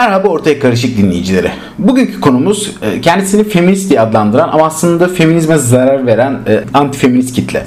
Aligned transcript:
Merhaba 0.00 0.28
Ortaya 0.28 0.58
Karışık 0.58 0.96
dinleyicileri. 0.96 1.50
Bugünkü 1.78 2.20
konumuz 2.20 2.76
e, 2.82 3.00
kendisini 3.00 3.44
feminist 3.44 3.90
diye 3.90 4.00
adlandıran 4.00 4.48
ama 4.52 4.66
aslında 4.66 5.08
feminizme 5.08 5.58
zarar 5.58 6.06
veren 6.06 6.38
e, 6.48 6.60
antifeminist 6.74 7.34
kitle. 7.34 7.66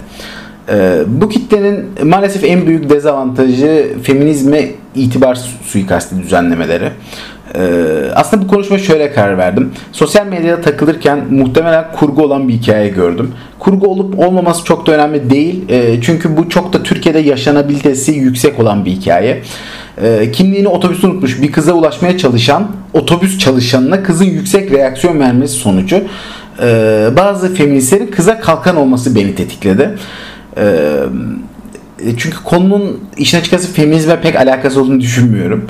E, 0.70 1.00
bu 1.08 1.30
kitlenin 1.30 1.86
maalesef 2.04 2.44
en 2.44 2.68
büyük 2.68 2.90
dezavantajı 2.90 3.94
feminizme 4.04 4.72
itibar 4.96 5.36
suikasti 5.64 6.24
düzenlemeleri. 6.24 6.90
Aslında 8.16 8.44
bu 8.44 8.48
konuşma 8.48 8.78
şöyle 8.78 9.14
karar 9.14 9.38
verdim. 9.38 9.72
Sosyal 9.92 10.26
medyada 10.26 10.62
takılırken 10.62 11.20
muhtemelen 11.30 11.86
kurgu 12.00 12.24
olan 12.24 12.48
bir 12.48 12.54
hikaye 12.54 12.90
gördüm. 12.90 13.32
Kurgu 13.60 13.88
olup 13.88 14.20
olmaması 14.20 14.64
çok 14.64 14.88
da 14.88 14.92
önemli 14.92 15.30
değil. 15.30 15.66
Çünkü 16.02 16.38
bu 16.38 16.50
çok 16.50 16.74
da 16.74 16.84
Türkiye'de 16.84 17.20
yaşanabilitesi 17.20 18.12
yüksek 18.12 18.60
olan 18.60 18.86
bir 18.86 18.92
hikaye 18.92 19.42
e, 20.02 20.32
kimliğini 20.32 20.68
otobüste 20.68 21.08
unutmuş 21.08 21.42
bir 21.42 21.52
kıza 21.52 21.74
ulaşmaya 21.74 22.18
çalışan 22.18 22.68
otobüs 22.94 23.40
çalışanına 23.40 24.04
kızın 24.04 24.26
yüksek 24.26 24.72
reaksiyon 24.72 25.20
vermesi 25.20 25.54
sonucu 25.54 26.04
e, 26.62 27.10
bazı 27.18 27.56
feministlerin 27.56 28.08
kıza 28.08 28.40
kalkan 28.40 28.76
olması 28.76 29.16
beni 29.16 29.36
tetikledi. 29.36 29.96
E, 30.58 30.94
çünkü 32.18 32.44
konunun 32.44 33.00
işin 33.18 33.38
açıkçası 33.40 33.74
feminizme 33.74 34.22
pek 34.22 34.36
alakası 34.36 34.82
olduğunu 34.82 35.02
düşünmüyorum. 35.02 35.68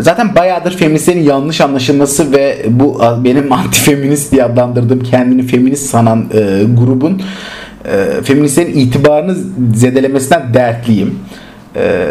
Zaten 0.00 0.34
bayağıdır 0.34 0.76
feministlerin 0.76 1.22
yanlış 1.22 1.60
anlaşılması 1.60 2.32
ve 2.32 2.66
bu 2.68 3.02
benim 3.24 3.52
antifeminist 3.52 4.32
diye 4.32 4.44
adlandırdığım 4.44 5.00
kendini 5.00 5.42
feminist 5.42 5.90
sanan 5.90 6.24
e, 6.34 6.64
grubun 6.78 7.22
e, 7.84 8.22
feministlerin 8.22 8.78
itibarını 8.78 9.36
zedelemesinden 9.74 10.54
dertliyim. 10.54 11.18
E, 11.76 12.06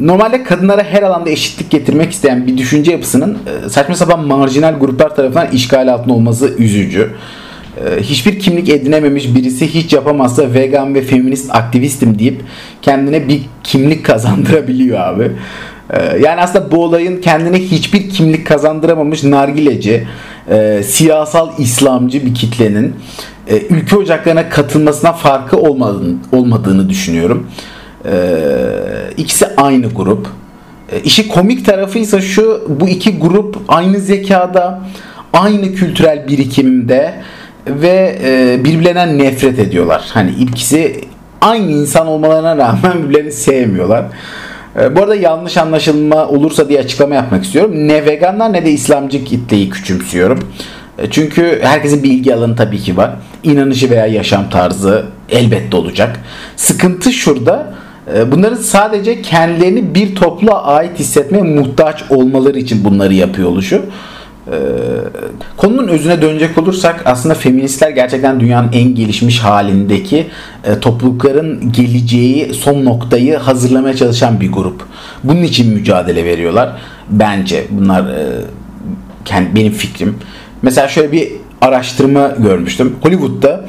normalde 0.00 0.42
kadınlara 0.42 0.82
her 0.84 1.02
alanda 1.02 1.30
eşitlik 1.30 1.70
getirmek 1.70 2.12
isteyen 2.12 2.46
bir 2.46 2.58
düşünce 2.58 2.92
yapısının 2.92 3.38
e, 3.64 3.68
saçma 3.68 3.94
sapan 3.94 4.26
marjinal 4.26 4.78
gruplar 4.78 5.16
tarafından 5.16 5.50
işgal 5.50 5.92
altında 5.92 6.14
olması 6.14 6.54
üzücü. 6.58 7.10
E, 7.76 8.02
hiçbir 8.02 8.38
kimlik 8.38 8.68
edinememiş 8.68 9.34
birisi 9.34 9.74
hiç 9.74 9.92
yapamazsa 9.92 10.54
vegan 10.54 10.94
ve 10.94 11.02
feminist 11.02 11.54
aktivistim 11.54 12.18
deyip 12.18 12.42
kendine 12.82 13.28
bir 13.28 13.40
kimlik 13.64 14.04
kazandırabiliyor 14.06 15.00
abi. 15.00 15.32
E, 15.90 16.18
yani 16.18 16.40
aslında 16.40 16.72
bu 16.72 16.84
olayın 16.84 17.20
kendine 17.20 17.58
hiçbir 17.58 18.10
kimlik 18.10 18.46
kazandıramamış 18.46 19.24
nargileci, 19.24 20.06
siyasal 20.84 21.50
İslamcı 21.58 22.26
bir 22.26 22.34
kitlenin 22.34 22.94
ülke 23.70 23.96
ocaklarına 23.96 24.48
katılmasına 24.48 25.12
farkı 25.12 25.56
olmadığını, 25.56 26.16
olmadığını 26.32 26.88
düşünüyorum. 26.90 27.46
Ee, 28.04 28.10
ikisi 29.16 29.46
aynı 29.56 29.86
grup. 29.86 30.28
Ee, 30.92 31.00
işi 31.00 31.28
komik 31.28 31.66
tarafı 31.66 31.98
ise 31.98 32.20
şu 32.20 32.66
bu 32.68 32.88
iki 32.88 33.18
grup 33.18 33.56
aynı 33.68 33.98
zekada, 33.98 34.80
aynı 35.32 35.74
kültürel 35.74 36.28
birikimde 36.28 37.14
ve 37.66 38.18
e, 38.24 38.64
birbirlerinden 38.64 39.18
nefret 39.18 39.58
ediyorlar. 39.58 40.10
Hani 40.12 40.30
ikisi 40.30 41.00
aynı 41.40 41.70
insan 41.72 42.06
olmalarına 42.06 42.56
rağmen 42.56 43.02
birbirlerini 43.02 43.32
sevmiyorlar. 43.32 44.04
E, 44.80 44.96
bu 44.96 45.02
arada 45.02 45.14
yanlış 45.14 45.56
anlaşılma 45.56 46.28
olursa 46.28 46.68
diye 46.68 46.80
açıklama 46.80 47.14
yapmak 47.14 47.44
istiyorum. 47.44 47.72
Ne 47.74 48.06
veganlar 48.06 48.52
ne 48.52 48.64
de 48.64 48.70
İslamcı 48.70 49.24
kitleyi 49.24 49.70
küçümsüyorum. 49.70 50.38
Çünkü 51.10 51.58
herkesin 51.62 52.02
bir 52.02 52.10
ilgi 52.10 52.34
alanı 52.34 52.56
tabii 52.56 52.78
ki 52.78 52.96
var. 52.96 53.10
İnanışı 53.42 53.90
veya 53.90 54.06
yaşam 54.06 54.50
tarzı 54.50 55.06
elbette 55.30 55.76
olacak. 55.76 56.20
Sıkıntı 56.56 57.12
şurada 57.12 57.74
ee, 58.14 58.32
bunların 58.32 58.56
sadece 58.56 59.22
kendilerini 59.22 59.94
bir 59.94 60.14
topluluğa 60.14 60.62
ait 60.62 60.98
hissetmeye 60.98 61.42
muhtaç 61.42 62.04
olmaları 62.10 62.58
için 62.58 62.84
bunları 62.84 63.14
yapıyor 63.14 63.48
oluşu. 63.48 63.82
Ee, 64.52 64.56
konunun 65.56 65.88
özüne 65.88 66.22
dönecek 66.22 66.58
olursak 66.58 67.02
aslında 67.04 67.34
feministler 67.34 67.90
gerçekten 67.90 68.40
dünyanın 68.40 68.72
en 68.72 68.94
gelişmiş 68.94 69.38
halindeki 69.38 70.26
e, 70.64 70.80
toplulukların 70.80 71.72
geleceği 71.72 72.54
son 72.54 72.84
noktayı 72.84 73.36
hazırlamaya 73.36 73.96
çalışan 73.96 74.40
bir 74.40 74.52
grup. 74.52 74.84
Bunun 75.24 75.42
için 75.42 75.74
mücadele 75.74 76.24
veriyorlar. 76.24 76.72
Bence 77.10 77.64
bunlar 77.70 78.08
e, 78.10 79.54
benim 79.54 79.72
fikrim. 79.72 80.14
Mesela 80.62 80.88
şöyle 80.88 81.12
bir 81.12 81.28
araştırma 81.60 82.28
görmüştüm. 82.38 82.96
Hollywood'da 83.02 83.64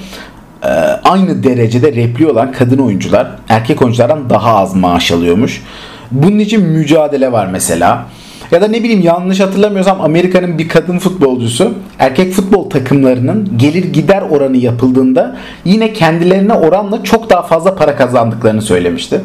aynı 1.03 1.43
derecede 1.43 1.93
repli 1.93 2.27
olan 2.27 2.51
kadın 2.51 2.77
oyuncular 2.77 3.27
erkek 3.49 3.81
oyunculardan 3.81 4.29
daha 4.29 4.55
az 4.55 4.75
maaş 4.75 5.11
alıyormuş. 5.11 5.63
Bunun 6.11 6.39
için 6.39 6.65
mücadele 6.65 7.31
var 7.31 7.47
mesela. 7.47 8.05
Ya 8.51 8.61
da 8.61 8.67
ne 8.67 8.83
bileyim 8.83 9.01
yanlış 9.01 9.39
hatırlamıyorsam 9.39 10.01
Amerika'nın 10.01 10.57
bir 10.57 10.69
kadın 10.69 10.99
futbolcusu 10.99 11.73
erkek 11.99 12.33
futbol 12.33 12.69
takımlarının 12.69 13.57
gelir 13.57 13.83
gider 13.83 14.21
oranı 14.21 14.57
yapıldığında 14.57 15.37
yine 15.65 15.93
kendilerine 15.93 16.53
oranla 16.53 17.03
çok 17.03 17.29
daha 17.29 17.41
fazla 17.41 17.75
para 17.75 17.95
kazandıklarını 17.95 18.61
söylemişti. 18.61 19.21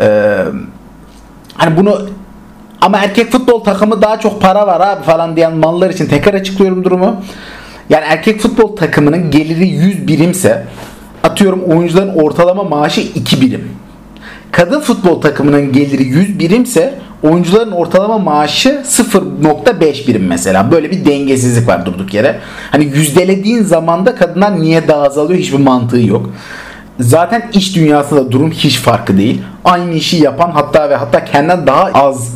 Ee, 0.00 0.38
hani 1.54 1.76
bunu 1.76 2.00
ama 2.80 2.98
erkek 2.98 3.32
futbol 3.32 3.64
takımı 3.64 4.02
daha 4.02 4.20
çok 4.20 4.42
para 4.42 4.66
var 4.66 4.80
abi 4.80 5.02
falan 5.02 5.36
diyen 5.36 5.56
mallar 5.56 5.90
için 5.90 6.06
tekrar 6.06 6.34
açıklıyorum 6.34 6.84
durumu. 6.84 7.16
Yani 7.90 8.04
erkek 8.08 8.40
futbol 8.40 8.76
takımının 8.76 9.30
geliri 9.30 9.68
100 9.68 10.08
birimse 10.08 10.64
atıyorum 11.24 11.62
oyuncuların 11.62 12.14
ortalama 12.14 12.62
maaşı 12.62 13.00
2 13.00 13.40
birim. 13.40 13.68
Kadın 14.52 14.80
futbol 14.80 15.20
takımının 15.20 15.72
geliri 15.72 16.04
100 16.04 16.38
birimse 16.38 16.94
oyuncuların 17.22 17.72
ortalama 17.72 18.18
maaşı 18.18 18.82
0.5 18.84 20.06
birim 20.06 20.26
mesela. 20.26 20.70
Böyle 20.70 20.90
bir 20.90 21.04
dengesizlik 21.04 21.68
var 21.68 21.86
durduk 21.86 22.14
yere. 22.14 22.38
Hani 22.70 22.84
yüzdelediğin 22.84 23.62
zaman 23.62 24.06
da 24.06 24.14
kadınlar 24.14 24.60
niye 24.60 24.88
daha 24.88 25.02
az 25.02 25.18
alıyor 25.18 25.40
hiçbir 25.40 25.58
mantığı 25.58 26.00
yok. 26.00 26.30
Zaten 27.00 27.50
iş 27.52 27.76
dünyasında 27.76 28.32
durum 28.32 28.50
hiç 28.50 28.78
farkı 28.78 29.18
değil. 29.18 29.42
Aynı 29.64 29.94
işi 29.94 30.16
yapan 30.16 30.50
hatta 30.50 30.90
ve 30.90 30.96
hatta 30.96 31.24
kendinden 31.24 31.66
daha 31.66 31.84
az 31.84 32.34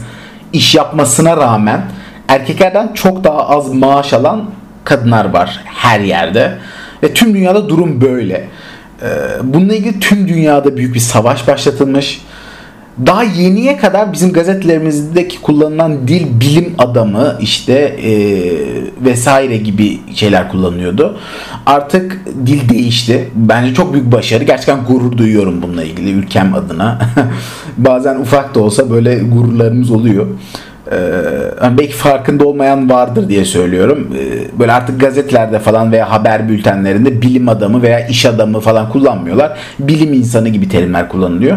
iş 0.53 0.75
yapmasına 0.75 1.37
rağmen 1.37 1.83
erkeklerden 2.29 2.93
çok 2.95 3.25
daha 3.25 3.49
az 3.49 3.75
maaş 3.75 4.13
alan 4.13 4.45
kadınlar 4.85 5.25
var 5.25 5.61
her 5.65 6.01
yerde. 6.01 6.59
Ve 7.03 7.15
tüm 7.15 7.35
dünyada 7.35 7.69
durum 7.69 8.01
böyle. 8.01 8.49
Ee, 9.03 9.07
bununla 9.43 9.75
ilgili 9.75 10.01
tüm 10.01 10.29
dünyada 10.29 10.77
büyük 10.77 10.95
bir 10.95 11.01
savaş 11.01 11.49
başlatılmış. 11.49 12.21
Daha 13.07 13.23
yeniye 13.23 13.77
kadar 13.77 14.13
bizim 14.13 14.33
gazetelerimizdeki 14.33 15.41
kullanılan 15.41 16.09
dil 16.09 16.41
bilim 16.41 16.75
adamı 16.79 17.37
işte 17.41 17.73
e, 17.73 18.13
vesaire 19.05 19.57
gibi 19.57 20.01
şeyler 20.15 20.49
kullanıyordu. 20.49 21.19
Artık 21.67 22.21
dil 22.47 22.69
değişti. 22.69 23.31
Bence 23.35 23.75
çok 23.75 23.93
büyük 23.93 24.13
başarı. 24.13 24.45
Gerçekten 24.45 24.85
gurur 24.85 25.17
duyuyorum 25.17 25.63
bununla 25.63 25.85
ilgili 25.85 26.11
ülkem 26.11 26.55
adına. 26.55 26.99
Bazen 27.77 28.17
ufak 28.17 28.55
da 28.55 28.61
olsa 28.61 28.91
böyle 28.91 29.19
gururlarımız 29.19 29.91
oluyor. 29.91 30.27
Ee, 30.93 31.79
belki 31.79 31.93
farkında 31.93 32.47
olmayan 32.47 32.91
vardır 32.91 33.29
diye 33.29 33.45
söylüyorum. 33.45 34.09
Ee, 34.19 34.59
böyle 34.59 34.73
artık 34.73 35.01
gazetelerde 35.01 35.59
falan 35.59 35.93
veya 35.93 36.11
haber 36.11 36.49
bültenlerinde 36.49 37.23
bilim 37.23 37.49
adamı 37.49 37.83
veya 37.83 38.07
iş 38.07 38.27
adamı 38.27 38.61
falan 38.61 38.89
kullanmıyorlar. 38.89 39.59
Bilim 39.79 40.13
insanı 40.13 40.49
gibi 40.49 40.69
terimler 40.69 41.09
kullanılıyor. 41.09 41.57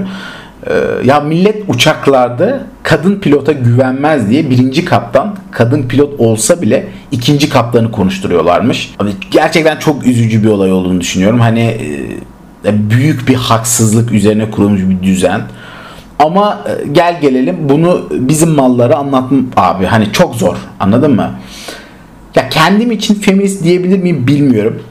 Ee, 0.67 0.73
ya 1.05 1.19
millet 1.19 1.63
uçaklarda 1.67 2.59
kadın 2.83 3.19
pilota 3.19 3.51
güvenmez 3.51 4.29
diye 4.29 4.49
birinci 4.49 4.85
kaptan 4.85 5.35
kadın 5.51 5.83
pilot 5.83 6.19
olsa 6.19 6.61
bile 6.61 6.87
ikinci 7.11 7.49
kaptanı 7.49 7.91
konuşturuyorlarmış. 7.91 8.93
Gerçekten 9.31 9.77
çok 9.79 10.07
üzücü 10.07 10.43
bir 10.43 10.47
olay 10.47 10.71
olduğunu 10.71 11.01
düşünüyorum. 11.01 11.39
Hani 11.39 11.77
e, 12.65 12.89
büyük 12.89 13.27
bir 13.27 13.35
haksızlık 13.35 14.11
üzerine 14.11 14.51
kurulmuş 14.51 14.81
bir 14.81 15.07
düzen. 15.07 15.41
Ama 16.19 16.63
e, 16.67 16.87
gel 16.91 17.21
gelelim 17.21 17.57
bunu 17.61 18.07
bizim 18.11 18.49
mallara 18.49 18.95
anlatmam 18.95 19.47
abi 19.55 19.85
hani 19.85 20.11
çok 20.11 20.35
zor 20.35 20.55
anladın 20.79 21.15
mı? 21.15 21.31
Ya 22.35 22.49
kendim 22.49 22.91
için 22.91 23.15
feminist 23.15 23.63
diyebilir 23.63 23.99
miyim 23.99 24.27
bilmiyorum. 24.27 24.83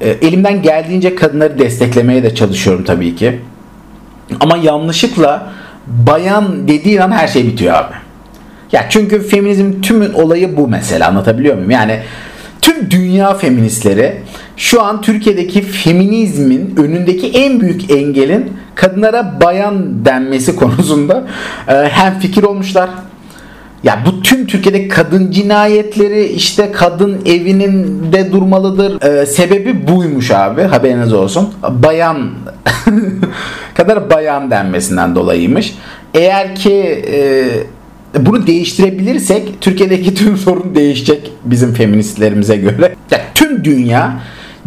E, 0.00 0.10
elimden 0.10 0.62
geldiğince 0.62 1.14
kadınları 1.14 1.58
desteklemeye 1.58 2.22
de 2.22 2.34
çalışıyorum 2.34 2.84
tabii 2.84 3.16
ki. 3.16 3.40
Ama 4.40 4.56
yanlışlıkla 4.56 5.52
bayan 5.86 6.68
dediğin 6.68 6.98
an 6.98 7.10
her 7.10 7.28
şey 7.28 7.46
bitiyor 7.46 7.74
abi. 7.74 7.94
Ya 8.72 8.86
çünkü 8.88 9.22
feminizm 9.22 9.80
tümün 9.80 10.12
olayı 10.12 10.56
bu 10.56 10.68
mesela 10.68 11.08
anlatabiliyor 11.08 11.54
muyum? 11.54 11.70
Yani 11.70 12.00
tüm 12.62 12.90
dünya 12.90 13.34
feministleri 13.34 14.22
şu 14.56 14.82
an 14.82 15.00
Türkiye'deki 15.00 15.62
feminizmin 15.62 16.74
önündeki 16.76 17.30
en 17.30 17.60
büyük 17.60 17.90
engelin 17.90 18.52
kadınlara 18.74 19.40
bayan 19.40 20.04
denmesi 20.04 20.56
konusunda 20.56 21.24
e, 21.68 21.72
hem 21.72 22.18
fikir 22.18 22.42
olmuşlar. 22.42 22.90
Ya 23.84 23.98
bu 24.06 24.22
tüm 24.22 24.46
Türkiye'de 24.46 24.88
kadın 24.88 25.30
cinayetleri 25.30 26.24
işte 26.24 26.72
kadın 26.72 27.20
evinin 27.26 28.02
de 28.12 28.32
durmalıdır. 28.32 29.02
Ee, 29.02 29.26
sebebi 29.26 29.88
buymuş 29.88 30.30
abi 30.30 30.62
haberiniz 30.62 31.12
olsun. 31.12 31.54
Bayan 31.68 32.30
kadar 33.74 34.10
bayan 34.10 34.50
denmesinden 34.50 35.14
dolayıymış. 35.14 35.74
Eğer 36.14 36.54
ki 36.54 37.04
e, 37.12 37.44
bunu 38.18 38.46
değiştirebilirsek 38.46 39.60
Türkiye'deki 39.60 40.14
tüm 40.14 40.36
sorun 40.36 40.74
değişecek 40.74 41.32
bizim 41.44 41.74
feministlerimize 41.74 42.56
göre. 42.56 42.94
Ya, 43.10 43.20
tüm 43.34 43.64
dünya 43.64 44.20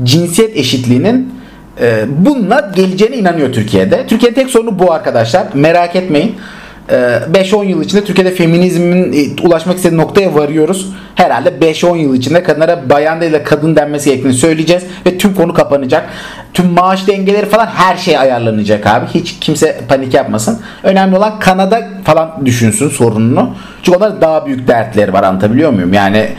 cinsiyet 0.03 0.57
eşitliğinin 0.57 1.33
e, 1.81 2.05
bununla 2.25 2.71
geleceğine 2.75 3.17
inanıyor 3.17 3.53
Türkiye'de. 3.53 4.07
Türkiye'nin 4.07 4.35
tek 4.35 4.49
sorunu 4.49 4.79
bu 4.79 4.91
arkadaşlar. 4.91 5.47
Merak 5.53 5.95
etmeyin. 5.95 6.35
5-10 6.89 7.65
yıl 7.65 7.83
içinde 7.83 8.03
Türkiye'de 8.03 8.31
feminizmin 8.31 9.13
e, 9.13 9.47
ulaşmak 9.47 9.77
istediği 9.77 9.97
noktaya 9.97 10.35
varıyoruz. 10.35 10.93
Herhalde 11.15 11.49
5-10 11.49 11.97
yıl 11.97 12.15
içinde 12.15 12.43
kadınlara 12.43 12.89
bayan 12.89 13.21
değil 13.21 13.33
de 13.33 13.43
kadın 13.43 13.75
denmesi 13.75 14.09
gerektiğini 14.09 14.33
söyleyeceğiz 14.33 14.83
ve 15.05 15.17
tüm 15.17 15.35
konu 15.35 15.53
kapanacak. 15.53 16.09
Tüm 16.55 16.71
maaş 16.71 17.07
dengeleri 17.07 17.45
falan 17.45 17.65
her 17.65 17.97
şey 17.97 18.17
ayarlanacak 18.17 18.87
abi. 18.87 19.05
Hiç 19.13 19.39
kimse 19.41 19.81
panik 19.87 20.13
yapmasın. 20.13 20.61
Önemli 20.83 21.17
olan 21.17 21.39
Kanada 21.39 21.87
falan 22.03 22.45
düşünsün 22.45 22.89
sorununu. 22.89 23.55
Çünkü 23.83 23.97
onların 23.97 24.21
daha 24.21 24.45
büyük 24.45 24.67
dertleri 24.67 25.13
var 25.13 25.23
anlatabiliyor 25.23 25.71
muyum? 25.71 25.93
Yani 25.93 26.29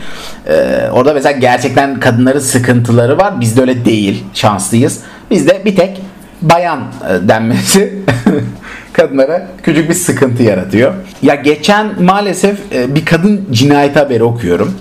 e, 0.47 0.55
orada 0.91 1.13
mesela 1.13 1.39
gerçekten 1.39 1.99
kadınların 1.99 2.39
sıkıntıları 2.39 3.17
var. 3.17 3.41
Bizde 3.41 3.61
öyle 3.61 3.85
değil. 3.85 4.23
Şanslıyız. 4.33 4.99
Bizde 5.31 5.61
bir 5.65 5.75
tek 5.75 6.01
bayan 6.41 6.79
e, 6.79 7.27
denmesi 7.27 7.99
kadınlara 8.93 9.47
küçük 9.63 9.89
bir 9.89 9.95
sıkıntı 9.95 10.43
yaratıyor. 10.43 10.93
Ya 11.21 11.35
geçen 11.35 12.03
maalesef 12.03 12.59
e, 12.71 12.95
bir 12.95 13.05
kadın 13.05 13.47
cinayeti 13.51 13.99
haberi 13.99 14.23
okuyorum. 14.23 14.73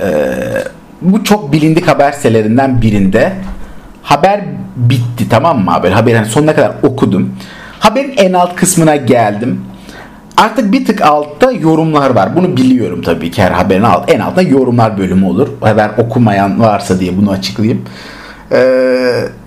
E, 0.00 0.08
bu 1.02 1.24
çok 1.24 1.52
bilindik 1.52 1.88
haber 1.88 2.12
sitelerinden 2.12 2.82
birinde. 2.82 3.32
Haber 4.02 4.40
bitti 4.76 5.28
tamam 5.28 5.64
mı 5.64 5.70
haber? 5.70 5.90
Haberi 5.90 6.16
hani 6.16 6.26
sonuna 6.26 6.54
kadar 6.54 6.72
okudum. 6.82 7.34
Haberin 7.80 8.14
en 8.16 8.32
alt 8.32 8.56
kısmına 8.56 8.96
geldim. 8.96 9.60
Artık 10.36 10.72
bir 10.72 10.84
tık 10.84 11.00
altta 11.00 11.52
yorumlar 11.52 12.10
var. 12.10 12.36
Bunu 12.36 12.56
biliyorum 12.56 13.02
tabii 13.02 13.30
ki 13.30 13.42
her 13.42 13.50
haberin 13.50 13.82
alt, 13.82 14.10
en 14.10 14.20
altta 14.20 14.42
yorumlar 14.42 14.98
bölümü 14.98 15.26
olur. 15.26 15.48
Haber 15.60 15.90
okumayan 15.98 16.60
varsa 16.60 17.00
diye 17.00 17.16
bunu 17.16 17.30
açıklayayım. 17.30 17.84
Ee, 18.52 18.58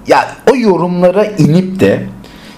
ya 0.08 0.28
o 0.52 0.56
yorumlara 0.56 1.26
inip 1.26 1.80
de 1.80 2.04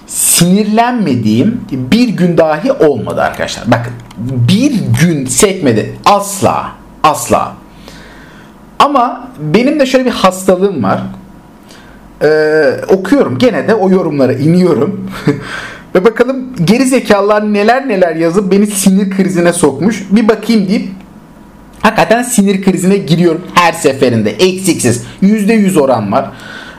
sinirlenmediğim 0.06 1.60
bir 1.70 2.08
gün 2.08 2.38
dahi 2.38 2.72
olmadı 2.72 3.22
arkadaşlar. 3.22 3.64
Bakın 3.66 3.92
bir 4.48 4.72
gün 5.02 5.26
sekmedi 5.26 5.96
asla 6.04 6.72
asla. 7.02 7.52
Ama 8.78 9.28
benim 9.40 9.80
de 9.80 9.86
şöyle 9.86 10.04
bir 10.04 10.10
hastalığım 10.10 10.82
var. 10.82 11.00
Ee, 12.22 12.70
okuyorum 12.88 13.38
gene 13.38 13.68
de 13.68 13.74
o 13.74 13.90
yorumlara 13.90 14.32
iniyorum. 14.32 15.10
Ve 15.94 16.04
bakalım 16.04 16.46
geri 16.64 16.84
zekalılar 16.84 17.54
neler 17.54 17.88
neler 17.88 18.16
yazıp 18.16 18.52
beni 18.52 18.66
sinir 18.66 19.10
krizine 19.10 19.52
sokmuş. 19.52 20.06
Bir 20.10 20.28
bakayım 20.28 20.68
deyip 20.68 20.88
hakikaten 21.80 22.22
sinir 22.22 22.62
krizine 22.62 22.96
giriyorum 22.96 23.42
her 23.54 23.72
seferinde. 23.72 24.30
Eksiksiz. 24.30 25.04
%100 25.22 25.80
oran 25.80 26.12
var. 26.12 26.30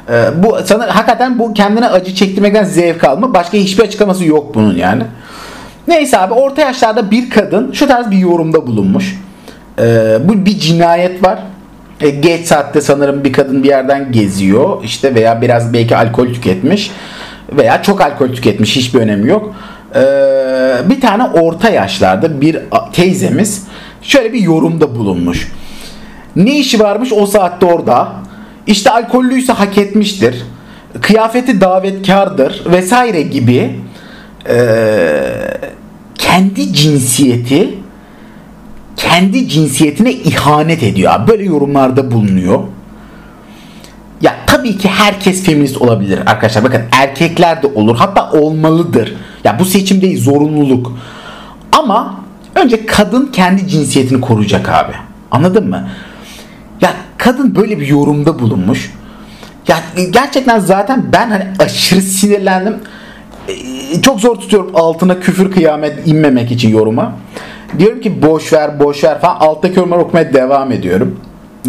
Ee, 0.09 0.43
bu 0.43 0.57
sana 0.65 0.95
hakikaten 0.95 1.39
bu 1.39 1.53
kendine 1.53 1.87
acı 1.87 2.15
çektirmekten 2.15 2.63
zevk 2.63 3.03
alma. 3.03 3.33
Başka 3.33 3.57
hiçbir 3.57 3.83
açıklaması 3.83 4.25
yok 4.25 4.55
bunun 4.55 4.75
yani. 4.75 5.03
Neyse 5.87 6.17
abi 6.17 6.33
orta 6.33 6.61
yaşlarda 6.61 7.11
bir 7.11 7.29
kadın 7.29 7.71
şu 7.71 7.87
tarz 7.87 8.11
bir 8.11 8.17
yorumda 8.17 8.67
bulunmuş. 8.67 9.21
Ee, 9.79 10.17
bu 10.23 10.45
bir 10.45 10.59
cinayet 10.59 11.23
var. 11.23 11.39
E, 12.01 12.09
geç 12.09 12.47
saatte 12.47 12.81
sanırım 12.81 13.23
bir 13.23 13.33
kadın 13.33 13.63
bir 13.63 13.67
yerden 13.67 14.11
geziyor 14.11 14.83
işte 14.83 15.15
veya 15.15 15.41
biraz 15.41 15.73
belki 15.73 15.97
alkol 15.97 16.27
tüketmiş 16.33 16.91
veya 17.57 17.83
çok 17.83 18.01
alkol 18.01 18.27
tüketmiş 18.27 18.75
hiçbir 18.75 18.99
önemi 18.99 19.29
yok. 19.29 19.55
Ee, 19.95 19.99
bir 20.89 21.01
tane 21.01 21.23
orta 21.23 21.69
yaşlarda 21.69 22.41
bir 22.41 22.59
teyzemiz 22.93 23.67
şöyle 24.01 24.33
bir 24.33 24.39
yorumda 24.39 24.95
bulunmuş. 24.95 25.51
Ne 26.35 26.59
işi 26.59 26.79
varmış 26.79 27.13
o 27.13 27.25
saatte 27.25 27.65
orada? 27.65 28.11
İşte 28.67 28.89
alkollüyse 28.89 29.53
hak 29.53 29.77
etmiştir. 29.77 30.45
Kıyafeti 31.01 31.61
davetkardır 31.61 32.63
vesaire 32.71 33.21
gibi 33.21 33.75
e, 34.49 34.57
kendi 36.15 36.73
cinsiyeti 36.73 37.78
kendi 38.99 39.49
cinsiyetine 39.49 40.11
ihanet 40.11 40.83
ediyor. 40.83 41.27
Böyle 41.27 41.43
yorumlarda 41.43 42.11
bulunuyor. 42.11 42.63
Ya 44.21 44.35
tabii 44.47 44.77
ki 44.77 44.89
herkes 44.89 45.43
feminist 45.43 45.77
olabilir 45.77 46.19
arkadaşlar. 46.25 46.63
Bakın 46.63 46.81
erkekler 46.91 47.63
de 47.63 47.67
olur. 47.67 47.95
Hatta 47.95 48.31
olmalıdır. 48.31 49.15
Ya 49.43 49.59
bu 49.59 49.65
seçim 49.65 50.01
değil 50.01 50.23
zorunluluk. 50.23 50.97
Ama 51.71 52.19
önce 52.55 52.85
kadın 52.85 53.27
kendi 53.33 53.67
cinsiyetini 53.67 54.21
koruyacak 54.21 54.69
abi. 54.69 54.93
Anladın 55.31 55.69
mı? 55.69 55.89
Ya 56.81 56.93
kadın 57.17 57.55
böyle 57.55 57.79
bir 57.79 57.87
yorumda 57.87 58.39
bulunmuş. 58.39 58.93
Ya 59.67 59.77
gerçekten 60.11 60.59
zaten 60.59 61.05
ben 61.13 61.29
hani 61.29 61.43
aşırı 61.59 62.01
sinirlendim. 62.01 62.75
Ee, 63.47 64.01
çok 64.01 64.19
zor 64.19 64.35
tutuyorum 64.35 64.71
altına 64.75 65.19
küfür 65.19 65.51
kıyamet 65.51 66.07
inmemek 66.07 66.51
için 66.51 66.69
yoruma. 66.69 67.13
Diyorum 67.79 68.01
ki 68.01 68.21
boş 68.21 68.53
ver 68.53 68.79
boş 68.79 69.03
ver 69.03 69.21
falan 69.21 69.35
alttaki 69.35 69.79
yorumları 69.79 69.99
okumaya 69.99 70.33
devam 70.33 70.71
ediyorum. 70.71 71.19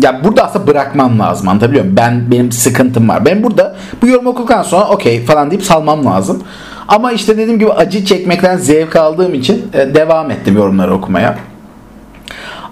Ya 0.02 0.24
burada 0.24 0.44
aslında 0.44 0.66
bırakmam 0.66 1.18
lazım 1.18 1.48
anlatabiliyor 1.48 1.84
muyum? 1.84 1.96
Ben 1.96 2.30
benim 2.30 2.52
sıkıntım 2.52 3.08
var. 3.08 3.24
Ben 3.24 3.42
burada 3.42 3.76
bu 4.02 4.06
yorum 4.06 4.26
okuduktan 4.26 4.62
sonra 4.62 4.88
okey 4.88 5.24
falan 5.24 5.50
deyip 5.50 5.64
salmam 5.64 6.06
lazım. 6.06 6.42
Ama 6.88 7.12
işte 7.12 7.38
dediğim 7.38 7.58
gibi 7.58 7.72
acı 7.72 8.04
çekmekten 8.04 8.56
zevk 8.56 8.96
aldığım 8.96 9.34
için 9.34 9.70
e, 9.74 9.94
devam 9.94 10.30
ettim 10.30 10.56
yorumları 10.56 10.94
okumaya. 10.94 11.38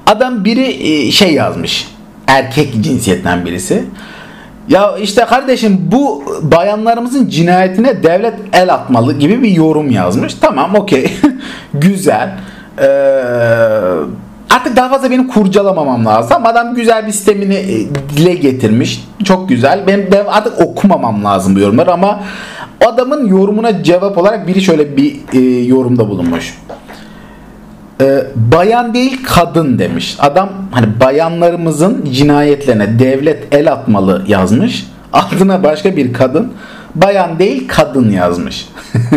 Adam 0.06 0.44
biri 0.44 0.92
e, 0.92 1.10
şey 1.10 1.34
yazmış 1.34 1.88
erkek 2.26 2.74
cinsiyetten 2.80 3.44
birisi. 3.44 3.84
Ya 4.68 4.96
işte 4.96 5.24
kardeşim 5.24 5.78
bu 5.92 6.24
bayanlarımızın 6.42 7.28
cinayetine 7.28 8.02
devlet 8.02 8.34
el 8.52 8.74
atmalı 8.74 9.18
gibi 9.18 9.42
bir 9.42 9.50
yorum 9.50 9.90
yazmış. 9.90 10.34
Tamam 10.34 10.74
okey. 10.74 11.12
Güzel. 11.74 12.38
Ee, 12.82 12.86
artık 14.50 14.76
daha 14.76 14.88
fazla 14.88 15.10
benim 15.10 15.28
kurcalamamam 15.28 16.06
lazım. 16.06 16.46
Adam 16.46 16.74
güzel 16.74 17.06
bir 17.06 17.12
sistemini 17.12 17.54
e, 17.54 17.86
dile 18.16 18.34
getirmiş. 18.34 19.04
Çok 19.24 19.48
güzel. 19.48 19.86
Benim 19.86 20.12
de 20.12 20.24
artık 20.24 20.60
okumamam 20.60 21.24
lazım 21.24 21.54
bu 21.54 21.60
yorumları 21.60 21.92
ama 21.92 22.20
adamın 22.86 23.26
yorumuna 23.26 23.82
cevap 23.82 24.18
olarak 24.18 24.46
biri 24.46 24.62
şöyle 24.62 24.96
bir 24.96 25.16
e, 25.32 25.38
yorumda 25.64 26.08
bulunmuş 26.08 26.54
e, 28.00 28.24
bayan 28.36 28.94
değil 28.94 29.20
kadın 29.26 29.78
demiş. 29.78 30.16
Adam 30.18 30.50
hani 30.70 31.00
bayanlarımızın 31.00 32.04
cinayetlerine 32.12 32.98
devlet 32.98 33.54
el 33.54 33.72
atmalı 33.72 34.24
yazmış. 34.26 34.86
Altına 35.12 35.62
başka 35.62 35.96
bir 35.96 36.12
kadın 36.12 36.52
bayan 36.94 37.38
değil 37.38 37.68
kadın 37.68 38.10
yazmış. 38.10 38.68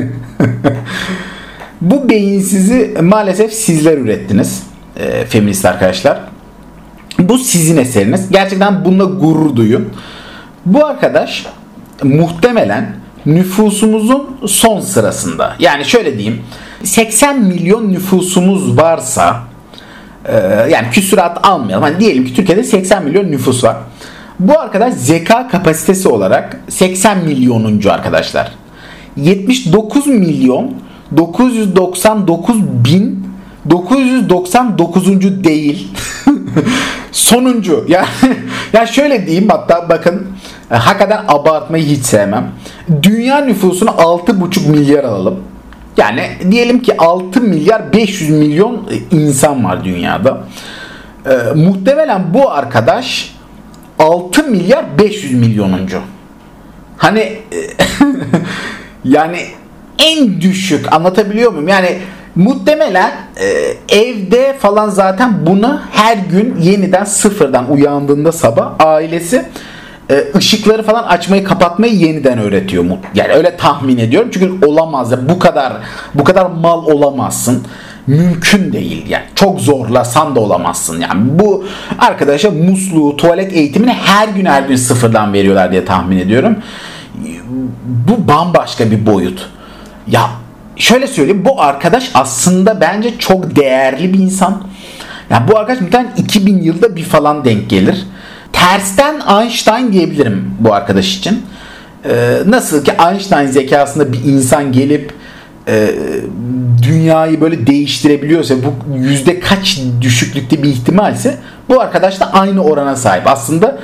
Bu 1.82 2.10
beyinsizi 2.10 2.94
maalesef 3.02 3.54
sizler 3.54 3.98
ürettiniz 3.98 4.64
e, 4.98 5.26
feminist 5.26 5.66
arkadaşlar. 5.66 6.20
Bu 7.20 7.38
sizin 7.38 7.78
eseriniz. 7.78 8.32
Gerçekten 8.32 8.86
bununla 8.86 9.04
gurur 9.04 9.56
duyun. 9.56 9.90
Bu 10.66 10.86
arkadaş 10.86 11.46
muhtemelen 12.04 12.96
nüfusumuzun 13.26 14.38
son 14.48 14.80
sırasında. 14.80 15.56
Yani 15.60 15.86
şöyle 15.86 16.18
diyeyim 16.18 16.42
80 16.84 17.42
milyon 17.42 17.94
nüfusumuz 17.94 18.78
varsa 18.78 19.38
e, 20.26 20.36
yani 20.70 20.88
küsurat 20.92 21.48
almayalım. 21.48 21.84
Hani 21.84 22.00
diyelim 22.00 22.26
ki 22.26 22.34
Türkiye'de 22.34 22.64
80 22.64 23.04
milyon 23.06 23.32
nüfus 23.32 23.64
var. 23.64 23.78
Bu 24.40 24.60
arkadaş 24.60 24.94
zeka 24.94 25.48
kapasitesi 25.48 26.08
olarak 26.08 26.60
80 26.70 27.18
milyonuncu 27.18 27.92
arkadaşlar. 27.92 28.52
79 29.18 30.08
milyon 30.08 30.74
999 31.18 32.62
bin 32.62 33.32
999. 33.70 35.44
değil. 35.44 35.88
Sonuncu. 37.12 37.86
Yani 37.88 38.08
ya 38.74 38.86
şöyle 38.86 39.28
diyeyim 39.28 39.50
hatta 39.50 39.90
bakın 39.90 40.28
hakikaten 40.70 41.24
abartmayı 41.28 41.86
hiç 41.86 42.06
sevmem. 42.06 42.52
Dünya 43.04 43.42
nüfusunu 43.42 43.90
6,5 43.90 44.70
milyar 44.70 45.04
alalım. 45.04 45.40
Yani 45.98 46.30
diyelim 46.52 46.82
ki 46.82 46.98
6 46.98 47.42
milyar 47.42 47.94
500 47.94 48.30
milyon 48.30 48.90
insan 49.12 49.66
var 49.66 49.84
dünyada. 49.84 50.44
Ee, 51.26 51.32
muhtemelen 51.56 52.34
bu 52.34 52.52
arkadaş 52.52 53.36
6 54.00 54.44
milyar 54.44 54.86
500 55.00 55.34
milyonuncu. 55.34 56.02
Hani 56.98 57.38
yani 59.04 59.40
en 60.06 60.42
düşük 60.42 60.94
anlatabiliyor 60.94 61.52
muyum? 61.52 61.68
Yani 61.68 61.98
muhtemelen 62.36 63.12
e, 63.40 63.48
evde 63.98 64.58
falan 64.60 64.90
zaten 64.90 65.46
bunu 65.46 65.80
her 65.92 66.18
gün 66.18 66.56
yeniden 66.62 67.04
sıfırdan 67.04 67.72
uyandığında 67.72 68.32
sabah 68.32 68.72
ailesi 68.80 69.46
e, 70.10 70.24
ışıkları 70.36 70.84
falan 70.84 71.04
açmayı 71.04 71.44
kapatmayı 71.44 71.94
yeniden 71.94 72.38
öğretiyor 72.38 72.84
mu? 72.84 73.00
Yani 73.16 73.34
öyle 73.34 73.58
tahmin 73.58 73.98
ediyorum. 73.98 74.30
Çünkü 74.34 74.66
olamaz 74.66 75.12
ya 75.12 75.30
bu 75.30 75.40
kadar 75.40 75.74
bu 76.14 76.24
kadar 76.24 76.46
mal 76.46 76.86
olamazsın. 76.86 77.64
mümkün 78.08 78.74
değil 78.74 79.06
yani 79.10 79.24
çok 79.36 79.60
zorlasan 79.60 80.36
da 80.36 80.40
olamazsın 80.40 81.02
yani 81.02 81.40
bu 81.40 81.66
arkadaşa 82.00 82.52
musluğu 82.52 83.18
tuvalet 83.18 83.54
eğitimini 83.54 83.94
her 83.94 84.28
gün 84.28 84.46
her 84.46 84.64
gün 84.64 84.76
sıfırdan 84.76 85.34
veriyorlar 85.34 85.72
diye 85.72 85.86
tahmin 85.86 86.18
ediyorum 86.18 86.56
bu 87.84 88.28
bambaşka 88.28 88.92
bir 88.92 89.06
boyut 89.06 89.50
ya 90.12 90.30
şöyle 90.76 91.08
söyleyeyim 91.08 91.46
bu 91.46 91.62
arkadaş 91.62 92.12
aslında 92.14 92.82
bence 92.82 93.18
çok 93.18 93.56
değerli 93.56 94.14
bir 94.14 94.20
insan. 94.20 94.64
Ya 95.30 95.48
bu 95.52 95.58
arkadaş 95.58 95.82
muhtemelen 95.82 96.16
2000 96.18 96.62
yılda 96.62 96.96
bir 96.96 97.04
falan 97.04 97.46
denk 97.46 97.70
gelir. 97.70 98.06
Tersten 98.54 99.22
Einstein 99.40 99.92
diyebilirim 99.92 100.54
bu 100.60 100.74
arkadaş 100.74 101.18
için. 101.18 101.46
Ee, 102.06 102.38
nasıl 102.46 102.84
ki 102.84 102.92
Einstein 103.10 103.48
zekasında 103.48 104.14
bir 104.14 104.24
insan 104.24 104.72
gelip 104.72 105.14
e, 105.68 105.96
dünyayı 106.84 107.42
böyle 107.42 107.68
değiştirebiliyorsa 107.68 108.56
bu 108.56 108.98
yüzde 108.98 109.40
kaç 109.40 109.82
düşüklükte 110.02 110.64
bir 110.64 110.70
ihtimalse 110.70 111.38
bu 111.70 111.82
arkadaş 111.82 112.20
da 112.20 112.34
aynı 112.34 112.64
orana 112.64 112.96
sahip. 112.96 113.28
Aslında 113.28 113.80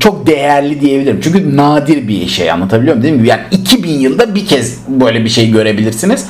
çok 0.00 0.26
değerli 0.26 0.80
diyebilirim. 0.80 1.20
Çünkü 1.22 1.56
nadir 1.56 2.08
bir 2.08 2.26
şey 2.26 2.50
anlatabiliyor 2.50 2.96
muyum? 2.96 3.02
Değil 3.02 3.22
mi? 3.22 3.28
Yani 3.28 3.42
2000 3.50 3.90
yılda 3.90 4.34
bir 4.34 4.46
kez 4.46 4.78
böyle 4.88 5.24
bir 5.24 5.28
şey 5.28 5.50
görebilirsiniz. 5.50 6.26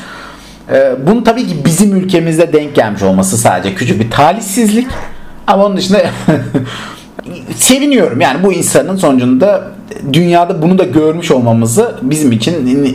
E, 0.72 0.92
bunun 1.06 1.24
tabii 1.24 1.46
ki 1.46 1.54
bizim 1.64 1.96
ülkemizde 1.96 2.52
denk 2.52 2.74
gelmiş 2.74 3.02
olması 3.02 3.38
sadece 3.38 3.74
küçük 3.74 4.00
bir 4.00 4.10
talihsizlik. 4.10 4.86
Ama 5.46 5.66
onun 5.66 5.76
dışında 5.76 6.02
seviniyorum. 7.54 8.20
Yani 8.20 8.42
bu 8.42 8.52
insanın 8.52 8.96
sonucunda 8.96 9.70
dünyada 10.12 10.62
bunu 10.62 10.78
da 10.78 10.84
görmüş 10.84 11.30
olmamızı 11.30 11.98
bizim 12.02 12.32
için 12.32 12.86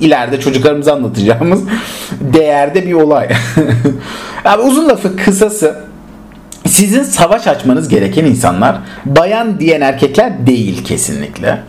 ileride 0.00 0.40
çocuklarımıza 0.40 0.92
anlatacağımız 0.92 1.60
değerde 2.20 2.86
bir 2.86 2.92
olay. 2.92 3.28
Abi 4.44 4.62
uzun 4.62 4.88
lafı 4.88 5.16
kısası 5.16 5.89
sizin 6.70 7.02
savaş 7.02 7.46
açmanız 7.46 7.88
gereken 7.88 8.24
insanlar 8.24 8.78
bayan 9.04 9.60
diyen 9.60 9.80
erkekler 9.80 10.46
değil 10.46 10.84
kesinlikle. 10.84 11.62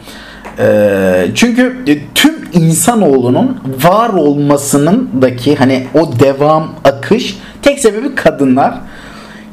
Ee, 0.60 1.28
çünkü 1.36 1.86
tüm 2.16 2.34
insanoğlunun 2.54 3.62
var 3.84 4.10
olmasının 4.10 5.10
daki 5.22 5.56
hani 5.56 5.88
o 5.94 6.20
devam 6.20 6.74
akış 6.84 7.38
tek 7.62 7.80
sebebi 7.80 8.16
kadınlar. 8.16 8.74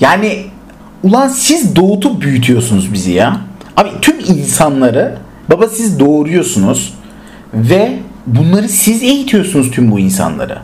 Yani 0.01 0.45
ulan 1.03 1.29
siz 1.29 1.77
doğutup 1.77 2.21
büyütüyorsunuz 2.21 2.93
bizi 2.93 3.13
ya. 3.13 3.37
Abi 3.77 3.89
tüm 4.03 4.19
insanları 4.19 5.19
baba 5.51 5.69
siz 5.69 6.01
doğuruyorsunuz 6.01 6.95
ve 7.55 7.99
bunları 8.27 8.69
siz 8.69 9.03
eğitiyorsunuz 9.03 9.71
tüm 9.71 9.91
bu 9.91 9.99
insanları. 9.99 10.59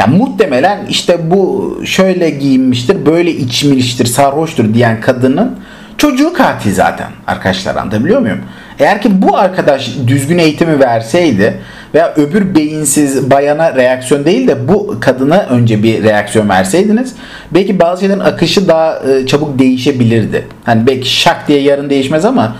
Ya 0.00 0.06
muhtemelen 0.06 0.86
işte 0.88 1.30
bu 1.30 1.76
şöyle 1.84 2.30
giyinmiştir, 2.30 3.06
böyle 3.06 3.30
içmiştir, 3.30 4.06
sarhoştur 4.06 4.74
diyen 4.74 5.00
kadının 5.00 5.58
çocuğu 5.98 6.32
katil 6.32 6.74
zaten 6.74 7.06
arkadaşlar 7.26 7.76
anlatabiliyor 7.76 8.20
muyum? 8.20 8.38
Eğer 8.78 9.02
ki 9.02 9.22
bu 9.22 9.36
arkadaş 9.36 9.90
düzgün 10.06 10.38
eğitimi 10.38 10.80
verseydi 10.80 11.60
veya 11.94 12.14
öbür 12.16 12.54
beyinsiz 12.54 13.30
bayana 13.30 13.74
reaksiyon 13.76 14.24
değil 14.24 14.48
de 14.48 14.68
bu 14.68 14.96
kadına 15.00 15.46
önce 15.50 15.82
bir 15.82 16.02
reaksiyon 16.02 16.48
verseydiniz 16.48 17.14
belki 17.50 17.80
bazı 17.80 18.00
şeylerin 18.00 18.20
akışı 18.20 18.68
daha 18.68 18.98
e, 18.98 19.26
çabuk 19.26 19.58
değişebilirdi. 19.58 20.46
Hani 20.64 20.86
belki 20.86 21.10
şak 21.10 21.48
diye 21.48 21.60
yarın 21.60 21.90
değişmez 21.90 22.24
ama 22.24 22.56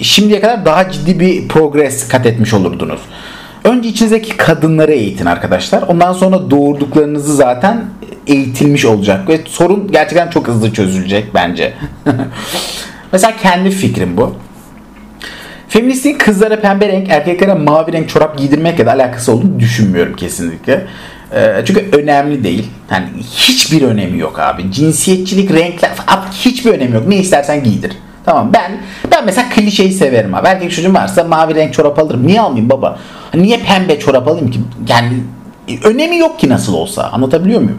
şimdiye 0.00 0.40
kadar 0.40 0.64
daha 0.64 0.90
ciddi 0.90 1.20
bir 1.20 1.48
progres 1.48 2.08
kat 2.08 2.26
etmiş 2.26 2.54
olurdunuz. 2.54 3.00
Önce 3.64 3.88
içinizdeki 3.88 4.36
kadınları 4.36 4.92
eğitin 4.92 5.26
arkadaşlar. 5.26 5.82
Ondan 5.82 6.12
sonra 6.12 6.50
doğurduklarınızı 6.50 7.34
zaten 7.34 7.84
eğitilmiş 8.26 8.84
olacak 8.84 9.28
ve 9.28 9.40
sorun 9.46 9.92
gerçekten 9.92 10.30
çok 10.30 10.48
hızlı 10.48 10.72
çözülecek 10.72 11.34
bence. 11.34 11.72
Mesela 13.12 13.36
kendi 13.36 13.70
fikrim 13.70 14.16
bu. 14.16 14.36
Feministliğin 15.68 16.18
kızlara 16.18 16.60
pembe 16.60 16.88
renk, 16.88 17.08
erkeklere 17.10 17.54
mavi 17.54 17.92
renk 17.92 18.08
çorap 18.08 18.38
giydirmekle 18.38 18.86
de 18.86 18.92
alakası 18.92 19.32
olduğunu 19.32 19.60
düşünmüyorum 19.60 20.16
kesinlikle. 20.16 20.86
Ee, 21.34 21.62
çünkü 21.64 21.88
önemli 21.92 22.44
değil. 22.44 22.70
Yani 22.90 23.06
hiçbir 23.22 23.82
önemi 23.82 24.18
yok 24.18 24.38
abi. 24.38 24.72
Cinsiyetçilik, 24.72 25.50
renkler 25.50 25.90
hiçbir 26.32 26.70
önemi 26.70 26.94
yok. 26.94 27.06
Ne 27.06 27.16
istersen 27.16 27.64
giydir. 27.64 27.92
Tamam 28.24 28.50
ben 28.52 28.72
ben 29.10 29.24
mesela 29.24 29.48
klişeyi 29.48 29.92
severim 29.92 30.34
abi. 30.34 30.48
Erkek 30.48 30.72
çocuğum 30.72 30.94
varsa 30.94 31.24
mavi 31.24 31.54
renk 31.54 31.74
çorap 31.74 31.98
alırım. 31.98 32.26
Niye 32.26 32.40
almayayım 32.40 32.70
baba? 32.70 32.98
Niye 33.34 33.58
pembe 33.58 33.98
çorap 33.98 34.28
alayım 34.28 34.50
ki? 34.50 34.60
Yani 34.88 35.08
önemi 35.84 36.18
yok 36.18 36.38
ki 36.38 36.48
nasıl 36.48 36.74
olsa. 36.74 37.02
Anlatabiliyor 37.12 37.60
muyum? 37.60 37.78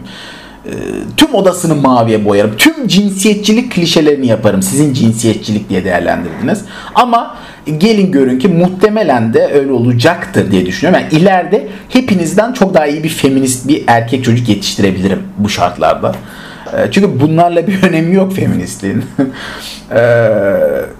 Ee, 0.66 0.70
tüm 1.16 1.34
odasını 1.34 1.74
maviye 1.74 2.24
boyarım. 2.24 2.56
Tüm 2.58 2.88
cinsiyetçilik 2.88 3.72
klişelerini 3.72 4.26
yaparım. 4.26 4.62
Sizin 4.62 4.92
cinsiyetçilik 4.92 5.68
diye 5.70 5.84
değerlendirdiniz. 5.84 6.64
Ama 6.94 7.36
gelin 7.78 8.12
görün 8.12 8.38
ki 8.38 8.48
muhtemelen 8.48 9.34
de 9.34 9.50
öyle 9.54 9.72
olacaktır 9.72 10.50
diye 10.50 10.66
düşünüyorum. 10.66 11.04
Yani 11.04 11.22
ileride 11.22 11.68
hepinizden 11.88 12.52
çok 12.52 12.74
daha 12.74 12.86
iyi 12.86 13.04
bir 13.04 13.08
feminist 13.08 13.68
bir 13.68 13.84
erkek 13.86 14.24
çocuk 14.24 14.48
yetiştirebilirim 14.48 15.22
bu 15.38 15.48
şartlarda. 15.48 16.14
Ee, 16.76 16.88
çünkü 16.90 17.20
bunlarla 17.20 17.66
bir 17.66 17.82
önemi 17.82 18.14
yok 18.14 18.32
feministliğin. 18.32 19.04
Ee, 19.90 19.98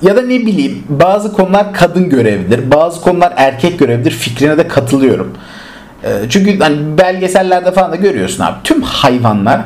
ya 0.03 0.17
da 0.17 0.23
ne 0.23 0.29
bileyim 0.29 0.83
bazı 0.89 1.33
konular 1.33 1.75
kadın 1.75 2.09
görevidir, 2.09 2.71
bazı 2.71 3.01
konular 3.01 3.33
erkek 3.37 3.79
görevidir 3.79 4.11
fikrine 4.11 4.59
de 4.59 4.69
katılıyorum. 4.69 5.33
Ee, 6.05 6.09
çünkü 6.29 6.59
hani 6.59 6.99
belgesellerde 6.99 7.73
falan 7.73 7.93
da 7.93 7.97
görüyorsun 7.97 8.45
abi. 8.45 8.55
Tüm 8.65 8.83
hayvanlar 8.83 9.61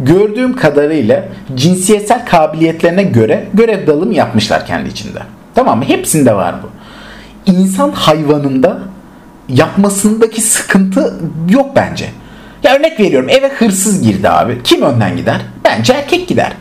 gördüğüm 0.00 0.56
kadarıyla 0.56 1.24
cinsiyetsel 1.54 2.26
kabiliyetlerine 2.26 3.02
göre 3.02 3.44
görev 3.54 3.86
dağılımı 3.86 4.14
yapmışlar 4.14 4.66
kendi 4.66 4.88
içinde. 4.88 5.18
Tamam 5.54 5.78
mı? 5.78 5.84
Hepsinde 5.84 6.34
var 6.34 6.54
bu. 6.62 6.68
İnsan 7.52 7.90
hayvanında 7.90 8.78
yapmasındaki 9.48 10.40
sıkıntı 10.40 11.14
yok 11.50 11.70
bence. 11.76 12.06
Ya 12.62 12.76
örnek 12.76 13.00
veriyorum 13.00 13.28
eve 13.28 13.48
hırsız 13.48 14.02
girdi 14.02 14.28
abi. 14.28 14.60
Kim 14.64 14.82
önden 14.82 15.16
gider? 15.16 15.40
Bence 15.64 15.92
erkek 15.92 16.28
gider. 16.28 16.52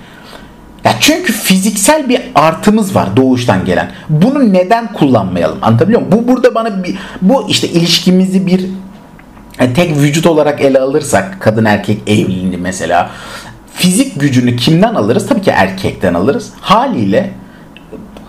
Ya 0.83 0.93
çünkü 0.99 1.33
fiziksel 1.33 2.09
bir 2.09 2.21
artımız 2.35 2.95
var 2.95 3.17
doğuştan 3.17 3.65
gelen. 3.65 3.91
Bunu 4.09 4.53
neden 4.53 4.93
kullanmayalım? 4.93 5.57
Anlatabiliyor 5.61 6.01
muyum? 6.01 6.13
Bu 6.17 6.27
burada 6.27 6.55
bana 6.55 6.83
bir 6.83 6.97
bu 7.21 7.49
işte 7.49 7.67
ilişkimizi 7.67 8.45
bir 8.45 8.65
yani 9.59 9.73
tek 9.73 9.97
vücut 9.97 10.25
olarak 10.25 10.61
ele 10.61 10.79
alırsak 10.79 11.37
kadın 11.39 11.65
erkek 11.65 12.01
evliliğini 12.07 12.57
mesela 12.57 13.09
fizik 13.73 14.19
gücünü 14.19 14.55
kimden 14.55 14.95
alırız? 14.95 15.27
Tabii 15.27 15.41
ki 15.41 15.51
erkekten 15.51 16.13
alırız. 16.13 16.49
Haliyle 16.61 17.31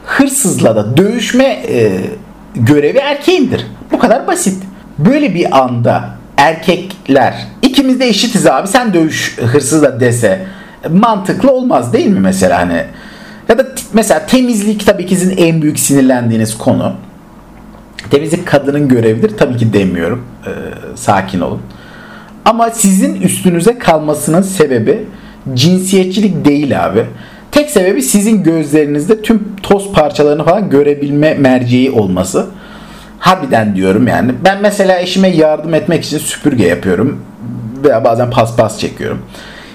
hırsızla 0.04 0.76
da 0.76 0.96
dövüşme 0.96 1.44
e, 1.44 2.00
görevi 2.54 2.98
erkeğindir. 2.98 3.66
Bu 3.92 3.98
kadar 3.98 4.26
basit. 4.26 4.62
Böyle 4.98 5.34
bir 5.34 5.58
anda 5.58 6.21
erkekler 6.42 7.34
ikimiz 7.62 8.00
de 8.00 8.08
eşitiz 8.08 8.46
abi 8.46 8.68
sen 8.68 8.94
dövüş 8.94 9.38
hırsızla 9.38 10.00
dese 10.00 10.46
mantıklı 10.90 11.52
olmaz 11.52 11.92
değil 11.92 12.06
mi 12.06 12.20
mesela 12.20 12.58
hani 12.58 12.84
ya 13.48 13.58
da 13.58 13.66
mesela 13.92 14.26
temizlik 14.26 14.86
tabii 14.86 15.06
ki 15.06 15.16
sizin 15.16 15.36
en 15.36 15.62
büyük 15.62 15.78
sinirlendiğiniz 15.78 16.58
konu. 16.58 16.92
Temizlik 18.10 18.46
kadının 18.46 18.88
görevidir 18.88 19.36
tabii 19.38 19.56
ki 19.56 19.72
demiyorum. 19.72 20.24
Ee, 20.46 20.50
sakin 20.96 21.40
olun. 21.40 21.60
Ama 22.44 22.70
sizin 22.70 23.22
üstünüze 23.22 23.78
kalmasının 23.78 24.42
sebebi 24.42 25.04
cinsiyetçilik 25.54 26.44
değil 26.44 26.84
abi. 26.84 27.04
Tek 27.50 27.70
sebebi 27.70 28.02
sizin 28.02 28.42
gözlerinizde 28.42 29.22
tüm 29.22 29.56
toz 29.62 29.92
parçalarını 29.92 30.44
falan 30.44 30.70
görebilme 30.70 31.34
merceği 31.34 31.90
olması. 31.90 32.46
Harbiden 33.22 33.76
diyorum 33.76 34.08
yani. 34.08 34.32
Ben 34.44 34.62
mesela 34.62 35.00
eşime 35.00 35.28
yardım 35.28 35.74
etmek 35.74 36.04
için 36.04 36.18
süpürge 36.18 36.66
yapıyorum. 36.66 37.20
Veya 37.84 38.04
bazen 38.04 38.30
paspas 38.30 38.78
çekiyorum 38.78 39.22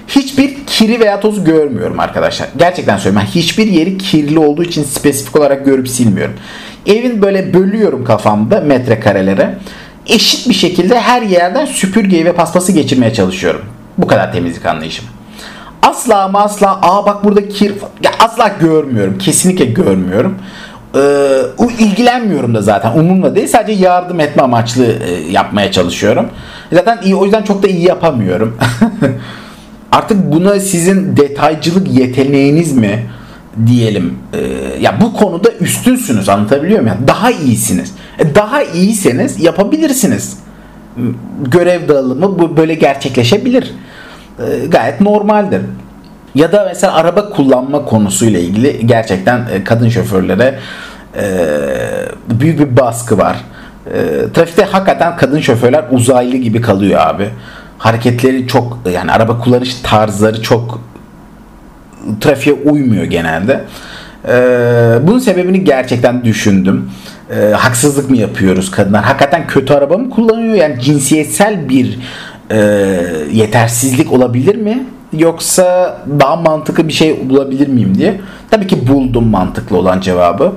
hiçbir 0.08 0.66
kiri 0.66 1.00
veya 1.00 1.20
tozu 1.20 1.44
görmüyorum 1.44 2.00
arkadaşlar. 2.00 2.48
Gerçekten 2.56 2.98
söylüyorum. 2.98 3.28
Hiçbir 3.34 3.66
yeri 3.66 3.98
kirli 3.98 4.38
olduğu 4.38 4.62
için 4.62 4.84
spesifik 4.84 5.36
olarak 5.36 5.64
görüp 5.64 5.88
silmiyorum. 5.88 6.34
Evin 6.86 7.22
böyle 7.22 7.54
bölüyorum 7.54 8.04
kafamda 8.04 8.60
metrekarelere. 8.60 9.58
Eşit 10.06 10.48
bir 10.48 10.54
şekilde 10.54 11.00
her 11.00 11.22
yerden 11.22 11.66
süpürgeyi 11.66 12.24
ve 12.24 12.32
paspası 12.32 12.72
geçirmeye 12.72 13.14
çalışıyorum. 13.14 13.60
Bu 13.98 14.06
kadar 14.06 14.32
temizlik 14.32 14.66
anlayışım. 14.66 15.04
Asla 15.82 16.22
ama 16.22 16.40
asla 16.40 16.78
aa 16.82 17.06
bak 17.06 17.24
burada 17.24 17.48
kir 17.48 17.72
asla 18.18 18.50
görmüyorum. 18.60 19.18
Kesinlikle 19.18 19.64
görmüyorum. 19.64 20.38
Ee, 20.94 21.40
ilgilenmiyorum 21.78 22.54
da 22.54 22.62
zaten 22.62 22.92
umurumda 22.98 23.34
değil 23.36 23.48
sadece 23.48 23.84
yardım 23.84 24.20
etme 24.20 24.42
amaçlı 24.42 24.84
e, 24.84 25.30
yapmaya 25.30 25.72
çalışıyorum. 25.72 26.28
Zaten 26.72 26.98
iyi 27.04 27.14
o 27.14 27.24
yüzden 27.24 27.42
çok 27.42 27.62
da 27.62 27.68
iyi 27.68 27.88
yapamıyorum. 27.88 28.56
Artık 29.92 30.32
buna 30.32 30.60
sizin 30.60 31.16
detaycılık 31.16 31.88
yeteneğiniz 31.92 32.72
mi 32.72 33.06
diyelim. 33.66 34.18
E, 34.32 34.38
ya 34.80 35.00
bu 35.00 35.14
konuda 35.14 35.50
üstünsünüz 35.60 36.28
anlatabiliyor 36.28 36.80
muyum? 36.80 36.98
Daha 37.08 37.30
iyisiniz. 37.30 37.92
E, 38.18 38.34
daha 38.34 38.62
iyiyseniz 38.62 39.40
yapabilirsiniz. 39.40 40.38
Görev 41.44 41.88
dağılımı 41.88 42.56
böyle 42.56 42.74
gerçekleşebilir. 42.74 43.74
e, 44.38 44.66
gayet 44.66 45.00
normaldir. 45.00 45.60
Ya 46.34 46.52
da 46.52 46.64
mesela 46.68 46.94
araba 46.94 47.30
kullanma 47.30 47.84
konusuyla 47.84 48.40
ilgili 48.40 48.86
gerçekten 48.86 49.46
e, 49.52 49.64
kadın 49.64 49.88
şoförlere 49.88 50.58
e, 51.16 51.24
büyük 52.30 52.58
bir 52.60 52.76
baskı 52.76 53.18
var. 53.18 53.36
E, 53.86 53.96
trafikte 54.34 54.64
hakikaten 54.64 55.16
kadın 55.16 55.40
şoförler 55.40 55.84
uzaylı 55.90 56.36
gibi 56.36 56.60
kalıyor 56.60 57.00
abi. 57.00 57.28
Hareketleri 57.78 58.46
çok 58.46 58.78
yani 58.92 59.12
araba 59.12 59.38
kullanış 59.38 59.74
tarzları 59.74 60.42
çok 60.42 60.80
trafiğe 62.20 62.56
uymuyor 62.56 63.04
genelde. 63.04 63.64
bunun 65.06 65.18
sebebini 65.18 65.64
gerçekten 65.64 66.24
düşündüm. 66.24 66.90
haksızlık 67.52 68.10
mı 68.10 68.16
yapıyoruz 68.16 68.70
kadınlar? 68.70 69.04
Hakikaten 69.04 69.46
kötü 69.46 69.74
araba 69.74 69.98
mı 69.98 70.10
kullanıyor? 70.10 70.54
Yani 70.54 70.80
cinsiyetsel 70.80 71.68
bir 71.68 71.98
yetersizlik 73.32 74.12
olabilir 74.12 74.56
mi? 74.56 74.86
Yoksa 75.12 75.98
daha 76.20 76.36
mantıklı 76.36 76.88
bir 76.88 76.92
şey 76.92 77.30
bulabilir 77.30 77.68
miyim 77.68 77.94
diye. 77.98 78.20
Tabii 78.50 78.66
ki 78.66 78.88
buldum 78.88 79.26
mantıklı 79.26 79.76
olan 79.76 80.00
cevabı. 80.00 80.52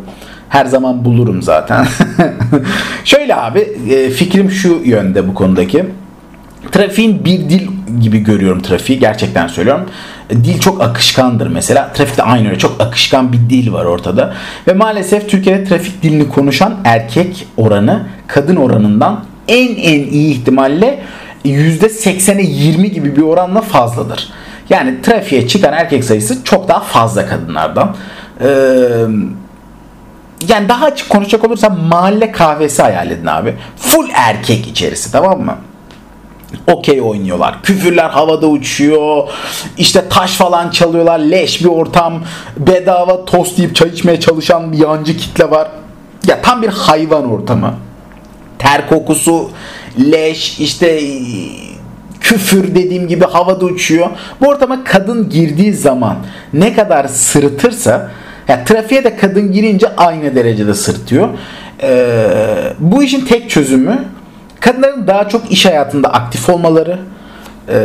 Her 0.49 0.65
zaman 0.65 1.05
bulurum 1.05 1.41
zaten. 1.41 1.87
Şöyle 3.05 3.35
abi 3.35 3.59
e, 3.89 4.09
fikrim 4.09 4.51
şu 4.51 4.81
yönde 4.85 5.27
bu 5.27 5.33
konudaki. 5.33 5.85
Trafiğin 6.71 7.25
bir 7.25 7.39
dil 7.39 7.67
gibi 8.01 8.19
görüyorum 8.19 8.61
trafiği 8.61 8.99
gerçekten 8.99 9.47
söylüyorum. 9.47 9.85
Dil 10.29 10.59
çok 10.59 10.81
akışkandır 10.81 11.47
mesela. 11.47 11.93
Trafikte 11.93 12.23
aynı 12.23 12.47
öyle 12.47 12.57
çok 12.57 12.81
akışkan 12.81 13.33
bir 13.33 13.37
dil 13.37 13.73
var 13.73 13.85
ortada. 13.85 14.33
Ve 14.67 14.73
maalesef 14.73 15.29
Türkiye'de 15.29 15.63
trafik 15.63 16.03
dilini 16.03 16.29
konuşan 16.29 16.77
erkek 16.85 17.47
oranı 17.57 18.03
kadın 18.27 18.55
oranından 18.55 19.23
en 19.47 19.75
en 19.75 20.11
iyi 20.11 20.31
ihtimalle 20.31 20.99
%80'e 21.45 22.43
20 22.43 22.91
gibi 22.91 23.15
bir 23.15 23.21
oranla 23.21 23.61
fazladır. 23.61 24.29
Yani 24.69 25.01
trafiğe 25.01 25.47
çıkan 25.47 25.73
erkek 25.73 26.03
sayısı 26.03 26.43
çok 26.43 26.67
daha 26.67 26.79
fazla 26.79 27.27
kadınlardan. 27.27 27.95
Ee, 28.41 28.47
yani 30.47 30.69
daha 30.69 30.85
açık 30.85 31.09
konuşacak 31.09 31.43
olursam 31.43 31.79
mahalle 31.79 32.31
kahvesi 32.31 32.81
hayal 32.81 33.11
edin 33.11 33.25
abi. 33.25 33.55
Full 33.77 34.09
erkek 34.13 34.67
içerisi 34.67 35.11
tamam 35.11 35.41
mı? 35.41 35.55
okey 36.67 37.01
oynuyorlar. 37.01 37.63
Küfürler 37.63 38.09
havada 38.09 38.47
uçuyor. 38.47 39.29
İşte 39.77 40.09
taş 40.09 40.31
falan 40.31 40.69
çalıyorlar. 40.69 41.19
Leş 41.19 41.63
bir 41.63 41.69
ortam. 41.69 42.23
Bedava 42.57 43.25
tost 43.25 43.59
yiyip 43.59 43.75
çay 43.75 43.89
içmeye 43.89 44.19
çalışan 44.19 44.71
bir 44.71 44.77
yancı 44.77 45.17
kitle 45.17 45.51
var. 45.51 45.67
Ya 46.27 46.41
tam 46.41 46.61
bir 46.61 46.67
hayvan 46.67 47.31
ortamı. 47.31 47.73
Ter 48.59 48.89
kokusu, 48.89 49.49
leş, 49.99 50.59
işte 50.59 51.01
küfür 52.19 52.75
dediğim 52.75 53.07
gibi 53.07 53.25
havada 53.25 53.65
uçuyor. 53.65 54.09
Bu 54.41 54.47
ortama 54.47 54.83
kadın 54.83 55.29
girdiği 55.29 55.73
zaman 55.73 56.17
ne 56.53 56.73
kadar 56.73 57.07
sırıtırsa 57.07 58.11
ya 58.47 58.63
trafiğe 58.63 59.03
de 59.03 59.17
kadın 59.17 59.51
girince 59.51 59.95
aynı 59.95 60.35
derecede 60.35 60.73
sırtıyor. 60.73 61.29
Ee, 61.83 62.73
bu 62.79 63.03
işin 63.03 63.25
tek 63.25 63.49
çözümü 63.49 64.05
kadınların 64.59 65.07
daha 65.07 65.29
çok 65.29 65.51
iş 65.51 65.65
hayatında 65.65 66.13
aktif 66.13 66.49
olmaları 66.49 66.99
e, 67.67 67.77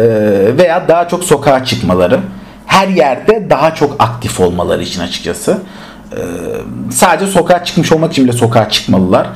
veya 0.59 0.89
daha 0.89 1.09
çok 1.09 1.25
sokağa 1.25 1.65
çıkmaları. 1.65 2.21
Her 2.67 2.89
yerde 2.89 3.51
daha 3.51 3.75
çok 3.75 3.97
aktif 3.99 4.41
olmaları 4.41 4.83
için 4.83 5.01
açıkçası. 5.01 5.59
Ee, 6.13 6.17
sadece 6.90 7.31
sokağa 7.31 7.64
çıkmış 7.64 7.92
olmak 7.92 8.12
için 8.12 8.25
bile 8.25 8.33
sokağa 8.33 8.69
çıkmalılar. 8.69 9.27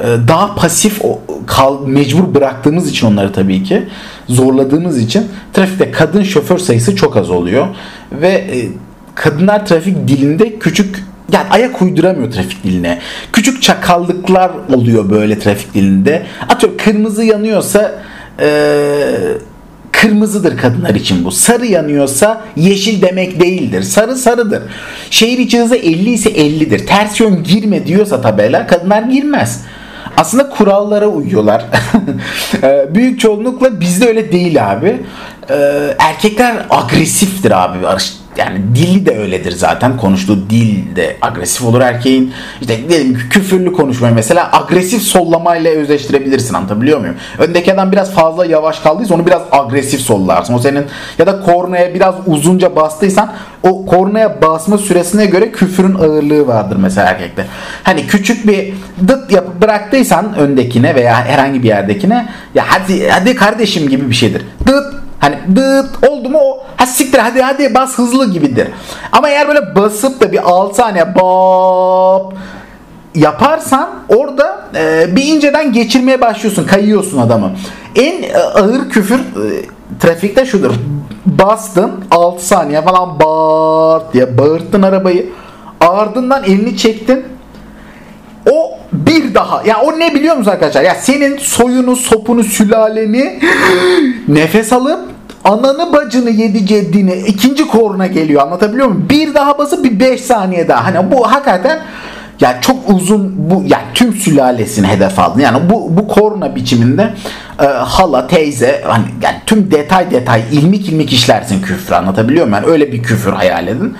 Ee, 0.00 0.04
daha 0.28 0.54
pasif 0.54 1.00
kal, 1.46 1.86
mecbur 1.86 2.34
bıraktığımız 2.34 2.90
için 2.90 3.06
onları 3.06 3.32
tabii 3.32 3.62
ki 3.62 3.88
zorladığımız 4.28 4.98
için 4.98 5.26
trafikte 5.52 5.90
kadın 5.90 6.22
şoför 6.22 6.58
sayısı 6.58 6.96
çok 6.96 7.16
az 7.16 7.30
oluyor 7.30 7.66
ve 8.12 8.28
e, 8.28 8.68
kadınlar 9.14 9.66
trafik 9.66 10.08
dilinde 10.08 10.58
küçük 10.58 11.04
yani 11.32 11.46
ayak 11.50 11.82
uyduramıyor 11.82 12.32
trafik 12.32 12.64
diline. 12.64 12.98
Küçük 13.32 13.62
çakallıklar 13.62 14.50
oluyor 14.74 15.10
böyle 15.10 15.38
trafik 15.38 15.74
dilinde. 15.74 16.26
Atıyorum 16.48 16.78
kırmızı 16.78 17.24
yanıyorsa 17.24 18.02
ee, 18.40 19.14
kırmızıdır 19.92 20.56
kadınlar 20.56 20.94
için 20.94 21.24
bu. 21.24 21.30
Sarı 21.30 21.66
yanıyorsa 21.66 22.44
yeşil 22.56 23.02
demek 23.02 23.40
değildir. 23.40 23.82
Sarı 23.82 24.16
sarıdır. 24.16 24.62
Şehir 25.10 25.38
içi 25.38 25.60
hızı 25.60 25.76
50 25.76 26.10
ise 26.10 26.30
50'dir. 26.30 26.86
Ters 26.86 27.20
yön 27.20 27.42
girme 27.42 27.86
diyorsa 27.86 28.20
tabela 28.20 28.66
kadınlar 28.66 29.02
girmez 29.02 29.64
aslında 30.18 30.50
kurallara 30.50 31.06
uyuyorlar. 31.06 31.64
Ee, 32.62 32.94
büyük 32.94 33.20
çoğunlukla 33.20 33.80
bizde 33.80 34.08
öyle 34.08 34.32
değil 34.32 34.72
abi. 34.72 35.02
Ee, 35.50 35.54
erkekler 35.98 36.66
agresiftir 36.70 37.64
abi 37.64 37.82
yani 38.36 38.60
dili 38.74 39.06
de 39.06 39.18
öyledir 39.18 39.52
zaten. 39.52 39.96
Konuştuğu 39.96 40.50
dil 40.50 40.96
de 40.96 41.16
agresif 41.22 41.64
olur 41.64 41.80
erkeğin. 41.80 42.32
İşte 42.60 42.88
diyelim 42.88 43.14
ki 43.14 43.28
küfürlü 43.30 43.72
konuşmayı 43.72 44.14
mesela 44.14 44.50
agresif 44.52 45.02
sollamayla 45.02 45.70
özleştirebilirsin 45.70 46.54
anlatabiliyor 46.54 47.00
muyum? 47.00 47.16
Öndeki 47.38 47.72
adam 47.74 47.92
biraz 47.92 48.12
fazla 48.12 48.46
yavaş 48.46 48.78
kaldıysa 48.78 49.14
onu 49.14 49.26
biraz 49.26 49.42
agresif 49.52 50.00
sollarsın. 50.00 50.54
O 50.54 50.58
senin 50.58 50.84
ya 51.18 51.26
da 51.26 51.40
kornaya 51.40 51.94
biraz 51.94 52.14
uzunca 52.26 52.76
bastıysan 52.76 53.32
o 53.62 53.86
kornaya 53.86 54.42
basma 54.42 54.78
süresine 54.78 55.26
göre 55.26 55.52
küfürün 55.52 55.94
ağırlığı 55.94 56.46
vardır 56.46 56.76
mesela 56.76 57.08
erkekte. 57.08 57.46
Hani 57.82 58.06
küçük 58.06 58.46
bir 58.46 58.74
dıt 59.08 59.32
yapıp 59.32 59.62
bıraktıysan 59.62 60.34
öndekine 60.34 60.94
veya 60.94 61.24
herhangi 61.24 61.62
bir 61.62 61.68
yerdekine 61.68 62.28
ya 62.54 62.64
hadi 62.66 63.08
hadi 63.08 63.34
kardeşim 63.34 63.88
gibi 63.88 64.10
bir 64.10 64.14
şeydir. 64.14 64.42
Dıt 64.66 64.98
Hani 65.18 65.36
dıt 65.56 66.08
oldu 66.08 66.28
mu 66.28 66.38
o 66.38 66.62
ha 66.78 66.86
siktir 66.86 67.18
hadi 67.18 67.42
hadi 67.42 67.74
bas 67.74 67.98
hızlı 67.98 68.32
gibidir. 68.32 68.68
Ama 69.12 69.28
eğer 69.28 69.48
böyle 69.48 69.74
basıp 69.74 70.20
da 70.20 70.32
bir 70.32 70.50
6 70.50 70.74
saniye 70.74 71.14
bop 71.14 72.34
yaparsan 73.14 73.90
orada 74.08 74.68
e, 74.74 75.16
bir 75.16 75.24
inceden 75.24 75.72
geçirmeye 75.72 76.20
başlıyorsun. 76.20 76.64
Kayıyorsun 76.64 77.18
adamı. 77.18 77.52
En 77.96 78.22
e, 78.22 78.36
ağır 78.36 78.90
küfür 78.90 79.18
e, 79.18 79.24
trafikte 80.00 80.46
şudur. 80.46 80.74
Bastın 81.26 81.90
6 82.10 82.46
saniye 82.46 82.82
falan 82.82 83.20
bağırt 83.20 84.12
diye 84.12 84.38
bağırttın 84.38 84.82
arabayı. 84.82 85.26
Ardından 85.80 86.44
elini 86.44 86.76
çektin. 86.76 87.24
O 88.50 88.78
bir 88.92 89.34
daha 89.34 89.62
ya 89.66 89.80
o 89.80 89.98
ne 89.98 90.14
biliyor 90.14 90.36
musun 90.36 90.50
arkadaşlar? 90.50 90.82
Ya 90.82 90.94
senin 90.94 91.38
soyunu, 91.38 91.96
sopunu, 91.96 92.44
sülaleni 92.44 93.40
nefes 94.28 94.72
alıp 94.72 95.07
ananı 95.48 95.92
bacını 95.92 96.30
yedi 96.30 96.66
ceddini 96.66 97.14
ikinci 97.14 97.68
koruna 97.68 98.06
geliyor 98.06 98.42
anlatabiliyor 98.42 98.86
muyum? 98.86 99.06
Bir 99.10 99.34
daha 99.34 99.58
basıp 99.58 99.84
bir 99.84 100.00
5 100.00 100.20
saniye 100.20 100.68
daha. 100.68 100.84
Hani 100.84 101.10
bu 101.12 101.32
hakikaten 101.32 101.78
yani 102.40 102.56
çok 102.60 102.76
uzun 102.90 103.34
bu 103.36 103.62
yani 103.66 103.84
tüm 103.94 104.12
sülalesini 104.12 104.86
hedef 104.86 105.18
aldı. 105.18 105.40
Yani 105.40 105.70
bu 105.70 105.96
bu 105.96 106.08
korna 106.08 106.56
biçiminde 106.56 107.14
e, 107.60 107.64
hala, 107.66 108.26
teyze 108.26 108.82
hani 108.86 109.04
yani 109.22 109.36
tüm 109.46 109.70
detay 109.70 110.10
detay 110.10 110.42
ilmik 110.52 110.88
ilmik 110.88 111.12
işlersin 111.12 111.62
küfür 111.62 111.92
anlatabiliyor 111.92 112.46
muyum? 112.46 112.62
Yani 112.62 112.72
öyle 112.72 112.92
bir 112.92 113.02
küfür 113.02 113.32
hayal 113.32 113.68
edin. 113.68 113.96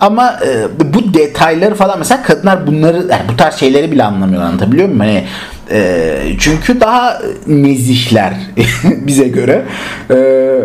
Ama 0.00 0.40
e, 0.46 0.66
bu 0.94 1.14
detayları 1.14 1.74
falan 1.74 1.98
mesela 1.98 2.22
kadınlar 2.22 2.66
bunları 2.66 2.96
yani 2.96 3.22
bu 3.32 3.36
tarz 3.36 3.54
şeyleri 3.54 3.92
bile 3.92 4.04
anlamıyor 4.04 4.42
anlatabiliyor 4.42 4.88
muyum? 4.88 5.00
Hani 5.00 5.24
e, 5.70 6.16
çünkü 6.38 6.80
daha 6.80 7.22
nezihler 7.46 8.34
bize 8.84 9.28
göre. 9.28 9.64
E, 10.10 10.14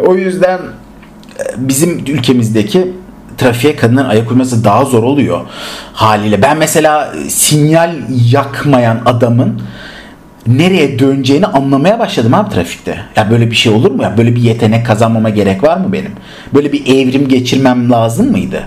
o 0.07 0.15
yüzden 0.15 0.57
e, 0.57 1.43
bizim 1.57 1.99
ülkemizdeki 1.99 2.93
trafiğe 3.37 3.75
kadınların 3.75 4.09
ayak 4.09 4.31
uyması 4.31 4.63
daha 4.63 4.85
zor 4.85 5.03
oluyor 5.03 5.41
haliyle. 5.93 6.41
Ben 6.41 6.57
mesela 6.57 7.13
sinyal 7.27 7.95
yakmayan 8.31 9.01
adamın 9.05 9.61
nereye 10.47 10.99
döneceğini 10.99 11.45
anlamaya 11.45 11.99
başladım 11.99 12.33
abi 12.33 12.53
trafikte. 12.53 12.99
Ya 13.15 13.31
böyle 13.31 13.51
bir 13.51 13.55
şey 13.55 13.73
olur 13.73 13.91
mu 13.91 14.03
ya? 14.03 14.17
Böyle 14.17 14.35
bir 14.35 14.41
yetenek 14.41 14.85
kazanmama 14.85 15.29
gerek 15.29 15.63
var 15.63 15.77
mı 15.77 15.93
benim? 15.93 16.11
Böyle 16.53 16.71
bir 16.71 16.95
evrim 16.95 17.27
geçirmem 17.27 17.91
lazım 17.91 18.31
mıydı? 18.31 18.63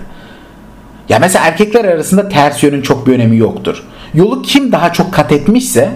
Ya 1.09 1.19
mesela 1.19 1.45
erkekler 1.45 1.85
arasında 1.85 2.29
ters 2.29 2.63
yönün 2.63 2.81
çok 2.81 3.07
bir 3.07 3.13
önemi 3.13 3.37
yoktur. 3.37 3.83
Yolu 4.13 4.41
kim 4.41 4.71
daha 4.71 4.93
çok 4.93 5.13
kat 5.13 5.31
etmişse 5.31 5.89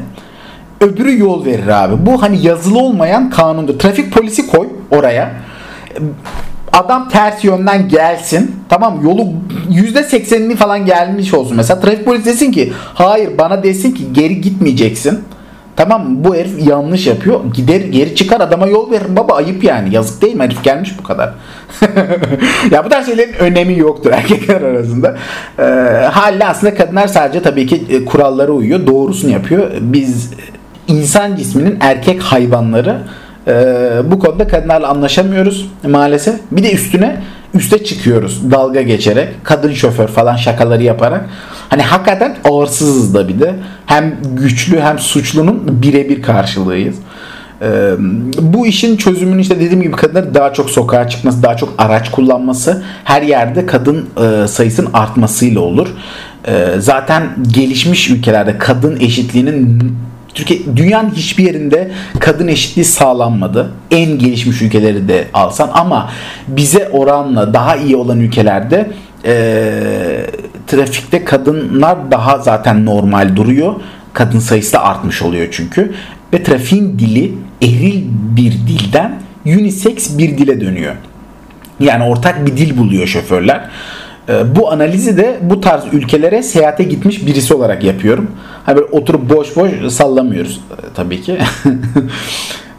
öbürü 0.83 1.19
yol 1.19 1.45
verir 1.45 1.67
abi. 1.67 2.05
Bu 2.05 2.21
hani 2.21 2.45
yazılı 2.45 2.79
olmayan 2.79 3.29
kanundur. 3.29 3.79
Trafik 3.79 4.13
polisi 4.13 4.47
koy 4.47 4.67
oraya. 4.91 5.31
Adam 6.73 7.09
ters 7.09 7.43
yönden 7.43 7.89
gelsin. 7.89 8.55
Tamam 8.69 8.99
yolu 9.03 9.27
%80'ini 9.69 10.55
falan 10.55 10.85
gelmiş 10.85 11.33
olsun. 11.33 11.57
Mesela 11.57 11.79
trafik 11.79 12.05
polisi 12.05 12.25
desin 12.25 12.51
ki 12.51 12.73
hayır 12.93 13.37
bana 13.37 13.63
desin 13.63 13.91
ki 13.91 14.13
geri 14.13 14.41
gitmeyeceksin. 14.41 15.19
Tamam 15.75 16.23
bu 16.23 16.35
herif 16.35 16.67
yanlış 16.67 17.07
yapıyor. 17.07 17.39
Gider 17.53 17.81
geri 17.81 18.15
çıkar 18.15 18.41
adama 18.41 18.67
yol 18.67 18.91
verir 18.91 19.15
baba 19.15 19.35
ayıp 19.35 19.63
yani. 19.63 19.95
Yazık 19.95 20.21
değil 20.21 20.35
mi 20.35 20.43
herif 20.43 20.63
gelmiş 20.63 20.95
bu 20.99 21.03
kadar. 21.03 21.33
ya 22.71 22.85
bu 22.85 22.89
tarz 22.89 23.05
şeylerin 23.05 23.33
önemi 23.33 23.79
yoktur 23.79 24.11
erkekler 24.13 24.61
arasında. 24.61 25.17
E, 25.59 25.63
haliyle 26.11 26.45
aslında 26.45 26.75
kadınlar 26.75 27.07
sadece 27.07 27.41
tabii 27.41 27.67
ki 27.67 27.83
e, 27.89 28.05
kurallara 28.05 28.51
uyuyor. 28.51 28.87
Doğrusunu 28.87 29.31
yapıyor. 29.31 29.71
Biz 29.81 30.31
insan 30.87 31.35
cisminin 31.35 31.77
erkek 31.81 32.21
hayvanları 32.21 32.97
Ee, 33.47 34.01
bu 34.05 34.19
konuda 34.19 34.47
kadınlarla 34.47 34.87
anlaşamıyoruz 34.87 35.69
maalesef. 35.87 36.35
Bir 36.51 36.63
de 36.63 36.73
üstüne 36.73 37.21
üste 37.53 37.83
çıkıyoruz 37.83 38.51
dalga 38.51 38.81
geçerek. 38.81 39.27
Kadın 39.43 39.73
şoför 39.73 40.07
falan 40.07 40.35
şakaları 40.35 40.83
yaparak. 40.83 41.29
Hani 41.69 41.81
hakikaten 41.81 42.35
ağırsızız 42.43 43.15
da 43.15 43.27
bir 43.27 43.39
de. 43.39 43.55
Hem 43.85 44.15
güçlü 44.35 44.79
hem 44.79 44.99
suçlunun 44.99 45.81
birebir 45.83 46.21
karşılığıyız. 46.21 46.95
Ee, 47.61 47.91
bu 48.39 48.67
işin 48.67 48.97
çözümünün 48.97 49.39
işte 49.39 49.55
dediğim 49.59 49.81
gibi 49.81 49.95
kadınların 49.95 50.33
daha 50.33 50.53
çok 50.53 50.69
sokağa 50.69 51.09
çıkması, 51.09 51.43
daha 51.43 51.57
çok 51.57 51.73
araç 51.77 52.11
kullanması, 52.11 52.83
her 53.03 53.21
yerde 53.21 53.65
kadın 53.65 54.09
e, 54.23 54.47
sayısının 54.47 54.89
artmasıyla 54.93 55.61
olur. 55.61 55.87
E, 56.47 56.67
zaten 56.79 57.23
gelişmiş 57.53 58.09
ülkelerde 58.09 58.57
kadın 58.57 58.99
eşitliğinin 58.99 59.79
Türkiye 60.33 60.59
dünyanın 60.75 61.09
hiçbir 61.09 61.43
yerinde 61.43 61.91
kadın 62.19 62.47
eşitliği 62.47 62.85
sağlanmadı. 62.85 63.71
En 63.91 64.19
gelişmiş 64.19 64.61
ülkeleri 64.61 65.07
de 65.07 65.27
alsan 65.33 65.69
ama 65.73 66.09
bize 66.47 66.89
oranla 66.89 67.53
daha 67.53 67.75
iyi 67.75 67.95
olan 67.95 68.19
ülkelerde 68.19 68.91
e, 69.25 69.71
trafikte 70.67 71.25
kadınlar 71.25 72.11
daha 72.11 72.37
zaten 72.37 72.85
normal 72.85 73.35
duruyor. 73.35 73.75
Kadın 74.13 74.39
sayısı 74.39 74.73
da 74.73 74.83
artmış 74.83 75.21
oluyor 75.21 75.47
çünkü. 75.51 75.93
Ve 76.33 76.43
trafiğin 76.43 76.99
dili 76.99 77.33
eril 77.61 78.03
bir 78.11 78.51
dilden 78.51 79.21
unisex 79.45 80.17
bir 80.17 80.37
dile 80.37 80.61
dönüyor. 80.61 80.95
Yani 81.79 82.03
ortak 82.03 82.45
bir 82.45 82.57
dil 82.57 82.77
buluyor 82.77 83.07
şoförler. 83.07 83.69
Ee, 84.29 84.55
bu 84.55 84.71
analizi 84.71 85.17
de 85.17 85.37
bu 85.41 85.61
tarz 85.61 85.83
ülkelere 85.93 86.43
seyahate 86.43 86.83
gitmiş 86.83 87.25
birisi 87.25 87.53
olarak 87.53 87.83
yapıyorum. 87.83 88.31
Hani 88.65 88.75
böyle 88.75 88.87
oturup 88.91 89.29
boş 89.29 89.55
boş 89.55 89.71
sallamıyoruz 89.89 90.61
e, 90.71 90.93
tabii 90.95 91.21
ki. 91.21 91.37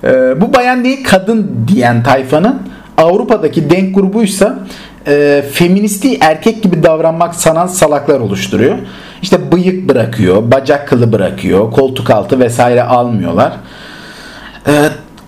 Ee, 0.05 0.35
bu 0.40 0.55
bayan 0.55 0.85
değil 0.85 1.05
kadın 1.05 1.66
diyen 1.68 2.03
tayfanın 2.03 2.62
Avrupa'daki 2.97 3.70
denk 3.70 3.94
grubuysa 3.94 4.59
e, 5.07 5.44
feministi 5.53 6.18
erkek 6.20 6.62
gibi 6.62 6.83
davranmak 6.83 7.35
sanan 7.35 7.66
salaklar 7.66 8.20
oluşturuyor. 8.20 8.79
İşte 9.23 9.53
bıyık 9.53 9.88
bırakıyor, 9.88 10.51
bacak 10.51 10.88
kılı 10.88 11.12
bırakıyor, 11.12 11.70
koltuk 11.70 12.11
altı 12.11 12.40
vesaire 12.40 12.83
almıyorlar. 12.83 13.53
E, 14.66 14.73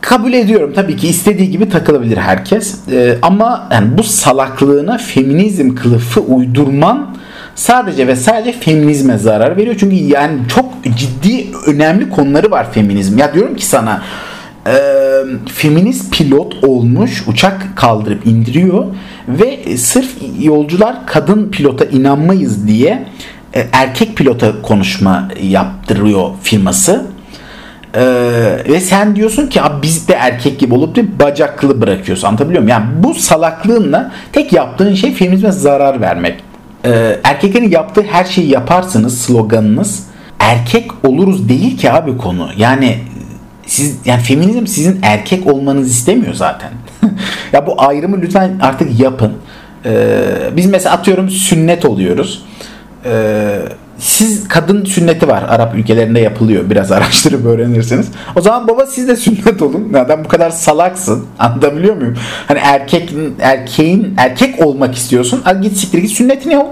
kabul 0.01 0.33
ediyorum 0.33 0.73
tabii 0.75 0.97
ki 0.97 1.09
istediği 1.09 1.51
gibi 1.51 1.69
takılabilir 1.69 2.17
herkes. 2.17 2.89
E, 2.93 3.19
ama 3.23 3.69
yani 3.73 3.99
bu 3.99 4.03
salaklığına 4.03 4.99
feminizm 4.99 5.75
kılıfı 5.75 6.21
uydurman 6.21 7.17
sadece 7.57 8.07
ve 8.07 8.17
sadece 8.17 8.53
feminizme 8.53 9.19
zarar 9.19 9.57
veriyor. 9.57 9.77
Çünkü 9.81 9.97
yani 9.97 10.39
çok 10.49 10.65
ciddi 10.97 11.47
önemli 11.67 12.11
konuları 12.11 12.51
var 12.51 12.73
feminizm. 12.73 13.19
Ya 13.19 13.35
diyorum 13.35 13.57
ki 13.57 13.67
sana 13.67 14.03
e, 14.67 14.75
feminist 15.55 16.13
pilot 16.17 16.65
olmuş 16.65 17.25
uçak 17.27 17.77
kaldırıp 17.77 18.27
indiriyor 18.27 18.87
ve 19.29 19.77
sırf 19.77 20.09
yolcular 20.41 21.07
kadın 21.07 21.51
pilota 21.51 21.85
inanmayız 21.85 22.69
diye 22.69 23.07
e, 23.55 23.67
erkek 23.73 24.17
pilota 24.17 24.63
konuşma 24.63 25.29
yaptırıyor 25.43 26.31
firması. 26.43 27.07
Ee, 27.97 28.59
ve 28.69 28.81
sen 28.81 29.17
diyorsun 29.17 29.47
ki 29.47 29.63
abi 29.63 29.83
biz 29.83 30.09
de 30.09 30.15
erkek 30.15 30.59
gibi 30.59 30.75
olup 30.75 30.97
da 30.97 31.01
bacaklı 31.25 31.81
bırakıyorsun 31.81 32.29
anlatabiliyor 32.29 32.63
muyum? 32.63 32.69
Yani 32.69 33.03
bu 33.03 33.15
salaklığınla 33.15 34.13
tek 34.33 34.53
yaptığın 34.53 34.95
şey 34.95 35.15
feminizme 35.15 35.53
zarar 35.53 36.01
vermek. 36.01 36.43
Ee, 36.87 37.21
erkeklerin 37.25 37.71
yaptığı 37.71 38.03
her 38.03 38.25
şeyi 38.25 38.51
yaparsınız 38.51 39.21
sloganınız. 39.21 40.07
Erkek 40.39 40.91
oluruz 41.05 41.49
değil 41.49 41.79
ki 41.79 41.93
abi 41.93 42.17
konu. 42.17 42.49
Yani 42.57 42.99
siz 43.67 43.97
yani 44.05 44.23
feminizm 44.23 44.67
sizin 44.67 44.99
erkek 45.03 45.47
olmanızı 45.47 45.91
istemiyor 45.91 46.35
zaten. 46.35 46.71
ya 47.53 47.67
bu 47.67 47.83
ayrımı 47.83 48.21
lütfen 48.23 48.59
artık 48.63 49.01
yapın. 49.01 49.33
Ee, 49.85 50.15
biz 50.57 50.67
mesela 50.67 50.95
atıyorum 50.95 51.31
sünnet 51.31 51.85
oluyoruz. 51.85 52.45
Ee, 53.05 53.59
siz 53.99 54.49
kadın 54.49 54.85
sünneti 54.85 55.29
var 55.29 55.45
Arap 55.49 55.75
ülkelerinde 55.75 56.21
yapılıyor. 56.21 56.71
Biraz 56.71 56.93
araştırıp 56.97 57.47
öğrenirsiniz. 57.47 58.07
O 58.37 58.41
zaman 58.41 58.69
baba 58.69 58.87
siz 58.87 59.09
de 59.09 59.17
sünnet 59.17 59.63
olun. 59.63 59.89
Neden 59.93 60.25
bu 60.25 60.29
kadar 60.29 60.51
salaksın? 60.51 61.27
Anlatabiliyor 61.39 61.97
muyum? 61.97 62.17
Hani 62.49 62.59
erkek 62.59 63.13
erkeğin 63.41 64.15
erkek 64.17 64.67
olmak 64.67 64.95
istiyorsun. 64.95 65.43
Al 65.45 65.63
git 65.63 65.77
siktir 65.77 65.99
git 65.99 66.11
sünnetini 66.11 66.59
ol. 66.59 66.67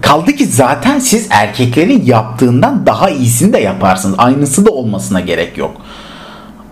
Kaldı 0.00 0.32
ki 0.32 0.46
zaten 0.46 0.98
siz 0.98 1.26
erkeklerin 1.30 2.02
yaptığından 2.04 2.86
daha 2.86 3.10
iyisini 3.10 3.52
de 3.52 3.58
yaparsınız. 3.58 4.14
Aynısı 4.18 4.66
da 4.66 4.70
olmasına 4.70 5.20
gerek 5.20 5.58
yok. 5.58 5.76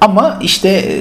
Ama 0.00 0.38
işte 0.42 0.68
e, 0.68 0.96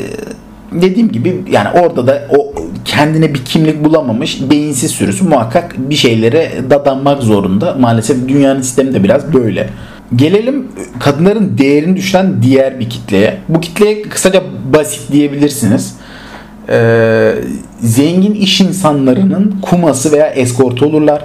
dediğim 0.82 1.12
gibi 1.12 1.44
yani 1.52 1.70
orada 1.80 2.08
da 2.08 2.28
o 2.38 2.54
kendine 2.86 3.34
bir 3.34 3.46
kimlik 3.46 3.84
bulamamış 3.84 4.50
beyinsiz 4.50 4.92
sürüsü 4.92 5.24
muhakkak 5.26 5.76
bir 5.78 5.96
şeylere 5.96 6.52
dadanmak 6.70 7.24
zorunda. 7.24 7.76
Maalesef 7.80 8.28
dünyanın 8.28 8.62
sistemi 8.62 8.94
de 8.94 9.04
biraz 9.04 9.34
böyle. 9.34 9.70
Gelelim 10.16 10.68
kadınların 11.00 11.58
değerini 11.58 11.96
düşüren 11.96 12.42
diğer 12.42 12.80
bir 12.80 12.90
kitleye. 12.90 13.38
Bu 13.50 13.62
kitleye 13.62 14.02
kısaca 14.02 14.44
basit 14.74 15.12
diyebilirsiniz. 15.12 15.96
Ee, 16.70 17.34
zengin 17.80 18.34
iş 18.34 18.62
insanlarının 18.62 19.56
kuması 19.62 20.12
veya 20.12 20.28
eskortu 20.28 20.86
olurlar. 20.86 21.24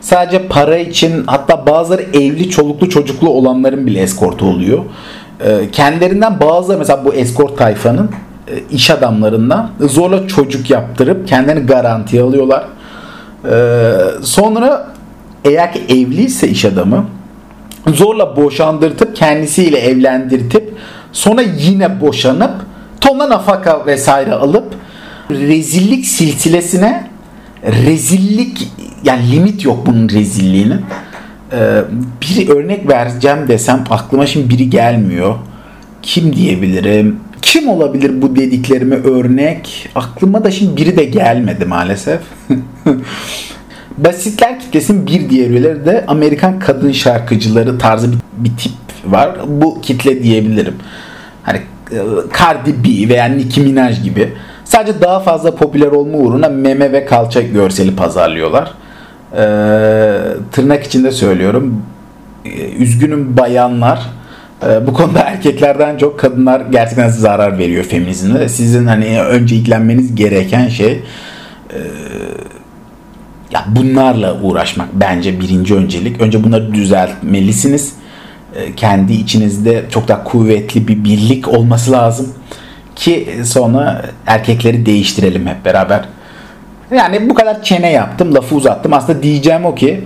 Sadece 0.00 0.48
para 0.48 0.78
için 0.78 1.24
hatta 1.26 1.66
bazıları 1.66 2.02
evli 2.02 2.50
çoluklu 2.50 2.88
çocuklu 2.88 3.28
olanların 3.28 3.86
bile 3.86 4.00
eskortu 4.00 4.46
oluyor. 4.46 4.84
Ee, 5.44 5.70
kendilerinden 5.72 6.40
bazıları 6.40 6.78
mesela 6.78 7.04
bu 7.04 7.14
eskort 7.14 7.58
tayfanın 7.58 8.10
iş 8.70 8.90
adamlarından 8.90 9.70
zorla 9.80 10.28
çocuk 10.28 10.70
yaptırıp 10.70 11.28
kendini 11.28 11.60
garantiye 11.60 12.22
alıyorlar. 12.22 12.64
Ee, 13.44 13.92
sonra 14.22 14.86
eğer 15.44 15.72
ki 15.72 15.80
evliyse 15.88 16.48
iş 16.48 16.64
adamı 16.64 17.04
zorla 17.86 18.36
boşandırtıp 18.36 19.16
kendisiyle 19.16 19.78
evlendirtip 19.78 20.74
sonra 21.12 21.42
yine 21.42 22.00
boşanıp 22.00 22.52
tonla 23.00 23.28
nafaka 23.28 23.86
vesaire 23.86 24.32
alıp 24.32 24.74
rezillik 25.30 26.06
silsilesine 26.06 27.10
rezillik 27.64 28.68
yani 29.04 29.32
limit 29.32 29.64
yok 29.64 29.86
bunun 29.86 30.08
rezilliğinin. 30.08 30.80
Ee, 31.52 31.82
bir 32.22 32.48
örnek 32.48 32.88
vereceğim 32.88 33.48
desem 33.48 33.84
aklıma 33.90 34.26
şimdi 34.26 34.50
biri 34.50 34.70
gelmiyor. 34.70 35.34
Kim 36.02 36.36
diyebilirim? 36.36 37.20
Kim 37.42 37.68
olabilir 37.68 38.22
bu 38.22 38.36
dediklerime 38.36 38.96
örnek? 38.96 39.88
Aklıma 39.94 40.44
da 40.44 40.50
şimdi 40.50 40.76
biri 40.76 40.96
de 40.96 41.04
gelmedi 41.04 41.64
maalesef. 41.64 42.20
Basitler 43.98 44.60
kitlesinin 44.60 45.06
bir 45.06 45.30
diğer 45.30 45.50
üyeleri 45.50 45.86
de 45.86 46.04
Amerikan 46.08 46.58
kadın 46.58 46.92
şarkıcıları 46.92 47.78
tarzı 47.78 48.12
bir, 48.12 48.18
bir 48.36 48.56
tip 48.56 48.72
var. 49.04 49.30
Bu 49.46 49.80
kitle 49.80 50.22
diyebilirim. 50.22 50.74
Hani 51.42 51.58
e, 51.92 51.98
Cardi 52.38 52.74
B 52.84 53.08
veya 53.08 53.24
Nicki 53.24 53.60
Minaj 53.60 54.02
gibi. 54.02 54.32
Sadece 54.64 55.00
daha 55.00 55.20
fazla 55.20 55.54
popüler 55.54 55.86
olma 55.86 56.18
uğruna 56.18 56.48
meme 56.48 56.92
ve 56.92 57.04
kalça 57.04 57.40
görseli 57.40 57.96
pazarlıyorlar. 57.96 58.74
Ee, 59.32 60.18
tırnak 60.52 60.84
içinde 60.84 61.10
söylüyorum. 61.10 61.82
Ee, 62.44 62.48
üzgünüm 62.70 63.36
bayanlar 63.36 64.00
ee, 64.66 64.86
bu 64.86 64.92
konuda 64.92 65.20
erkeklerden 65.20 65.96
çok 65.96 66.18
kadınlar 66.18 66.60
gerçekten 66.70 67.08
zarar 67.08 67.58
veriyor 67.58 67.84
feminizmde. 67.84 68.48
Sizin 68.48 68.86
hani 68.86 69.20
önce 69.22 69.56
ilgilenmeniz 69.56 70.14
gereken 70.14 70.68
şey 70.68 70.92
e, 71.70 71.78
ya 73.50 73.64
bunlarla 73.68 74.40
uğraşmak 74.40 74.88
bence 74.92 75.40
birinci 75.40 75.74
öncelik. 75.74 76.20
Önce 76.20 76.44
bunları 76.44 76.74
düzeltmelisiniz. 76.74 77.92
E, 78.56 78.74
kendi 78.74 79.12
içinizde 79.12 79.84
çok 79.90 80.08
daha 80.08 80.24
kuvvetli 80.24 80.88
bir 80.88 81.04
birlik 81.04 81.48
olması 81.48 81.92
lazım 81.92 82.34
ki 82.96 83.28
sonra 83.44 84.02
erkekleri 84.26 84.86
değiştirelim 84.86 85.46
hep 85.46 85.64
beraber. 85.64 86.04
Yani 86.96 87.30
bu 87.30 87.34
kadar 87.34 87.62
çene 87.62 87.92
yaptım, 87.92 88.34
lafı 88.34 88.54
uzattım. 88.54 88.92
Aslında 88.92 89.22
diyeceğim 89.22 89.64
o 89.64 89.74
ki 89.74 90.04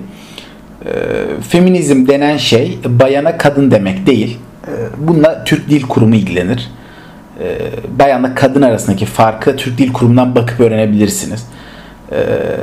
feminizm 1.49 2.07
denen 2.07 2.37
şey 2.37 2.79
bayana 2.87 3.39
kadın 3.39 3.71
demek 3.71 4.07
değil. 4.07 4.39
E, 4.67 4.73
bununla 4.99 5.45
Türk 5.45 5.71
Dil 5.71 5.83
Kurumu 5.83 6.15
ilgilenir. 6.15 6.69
E, 7.41 7.59
bayanla 7.99 8.35
kadın 8.35 8.63
arasındaki 8.63 9.07
farkı 9.07 9.57
Türk 9.57 9.79
Dil 9.79 9.93
Kurumu'ndan 9.93 10.35
bakıp 10.35 10.61
öğrenebilirsiniz. 10.61 11.47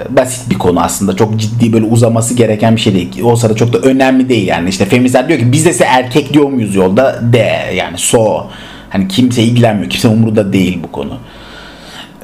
Basit 0.10 0.49
bir 0.49 0.57
konu 0.57 0.81
aslında. 0.81 1.15
Çok 1.15 1.38
ciddi 1.39 1.73
böyle 1.73 1.86
uzaması 1.86 2.34
gereken 2.34 2.75
bir 2.75 2.81
şey 2.81 2.93
değil. 2.93 3.21
Olsa 3.21 3.49
da 3.49 3.55
çok 3.55 3.73
da 3.73 3.77
önemli 3.77 4.29
değil 4.29 4.47
yani. 4.47 4.69
İşte 4.69 4.86
feministler 4.86 5.27
diyor 5.27 5.39
ki 5.39 5.51
biz 5.51 5.79
de 5.79 5.86
erkek 5.86 6.34
diyor 6.34 6.49
muyuz 6.49 6.75
yolda? 6.75 7.19
De 7.34 7.73
yani 7.75 7.97
so. 7.97 8.47
Hani 8.89 9.07
kimse 9.07 9.43
ilgilenmiyor. 9.43 9.89
Kimse 9.89 10.07
umurunda 10.07 10.53
değil 10.53 10.79
bu 10.84 10.91
konu. 10.91 11.17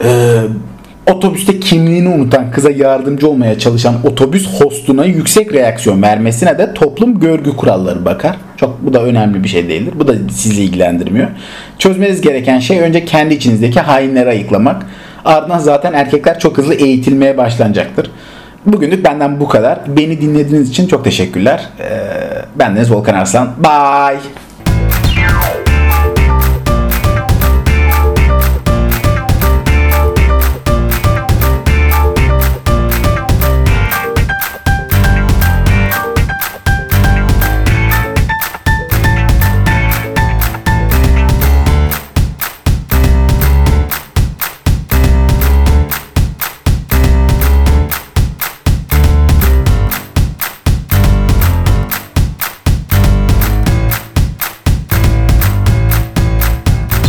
Eee 0.04 0.42
otobüste 1.08 1.60
kimliğini 1.60 2.10
unutan 2.10 2.52
kıza 2.52 2.72
yardımcı 2.72 3.30
olmaya 3.30 3.60
çalışan 3.60 3.96
otobüs 4.04 4.48
hostuna 4.60 5.06
yüksek 5.06 5.54
reaksiyon 5.54 6.02
vermesine 6.02 6.58
de 6.58 6.74
toplum 6.74 7.20
görgü 7.20 7.56
kuralları 7.56 8.06
bakar. 8.06 8.36
Çok 8.58 8.78
bu 8.82 8.94
da 8.94 9.04
önemli 9.04 9.44
bir 9.44 9.50
şey 9.50 9.70
değildir. 9.70 9.94
Bu 10.00 10.08
da 10.08 10.14
sizi 10.32 10.64
ilgilendirmiyor. 10.64 11.28
Çözmeniz 11.80 12.22
gereken 12.22 12.60
şey 12.60 12.80
önce 12.80 13.06
kendi 13.06 13.34
içinizdeki 13.34 13.80
hainleri 13.80 14.30
ayıklamak. 14.30 14.86
Ardından 15.26 15.60
zaten 15.60 15.94
erkekler 15.94 16.40
çok 16.40 16.58
hızlı 16.58 16.74
eğitilmeye 16.74 17.38
başlanacaktır. 17.38 18.12
Bugünlük 18.66 19.06
benden 19.06 19.40
bu 19.40 19.48
kadar. 19.48 19.80
Beni 19.88 20.22
dinlediğiniz 20.22 20.70
için 20.70 20.88
çok 20.88 21.04
teşekkürler. 21.04 21.70
Ee, 21.80 21.86
bendeniz 22.60 22.92
Volkan 22.92 23.14
Arslan. 23.14 23.50
Bye. 23.64 24.47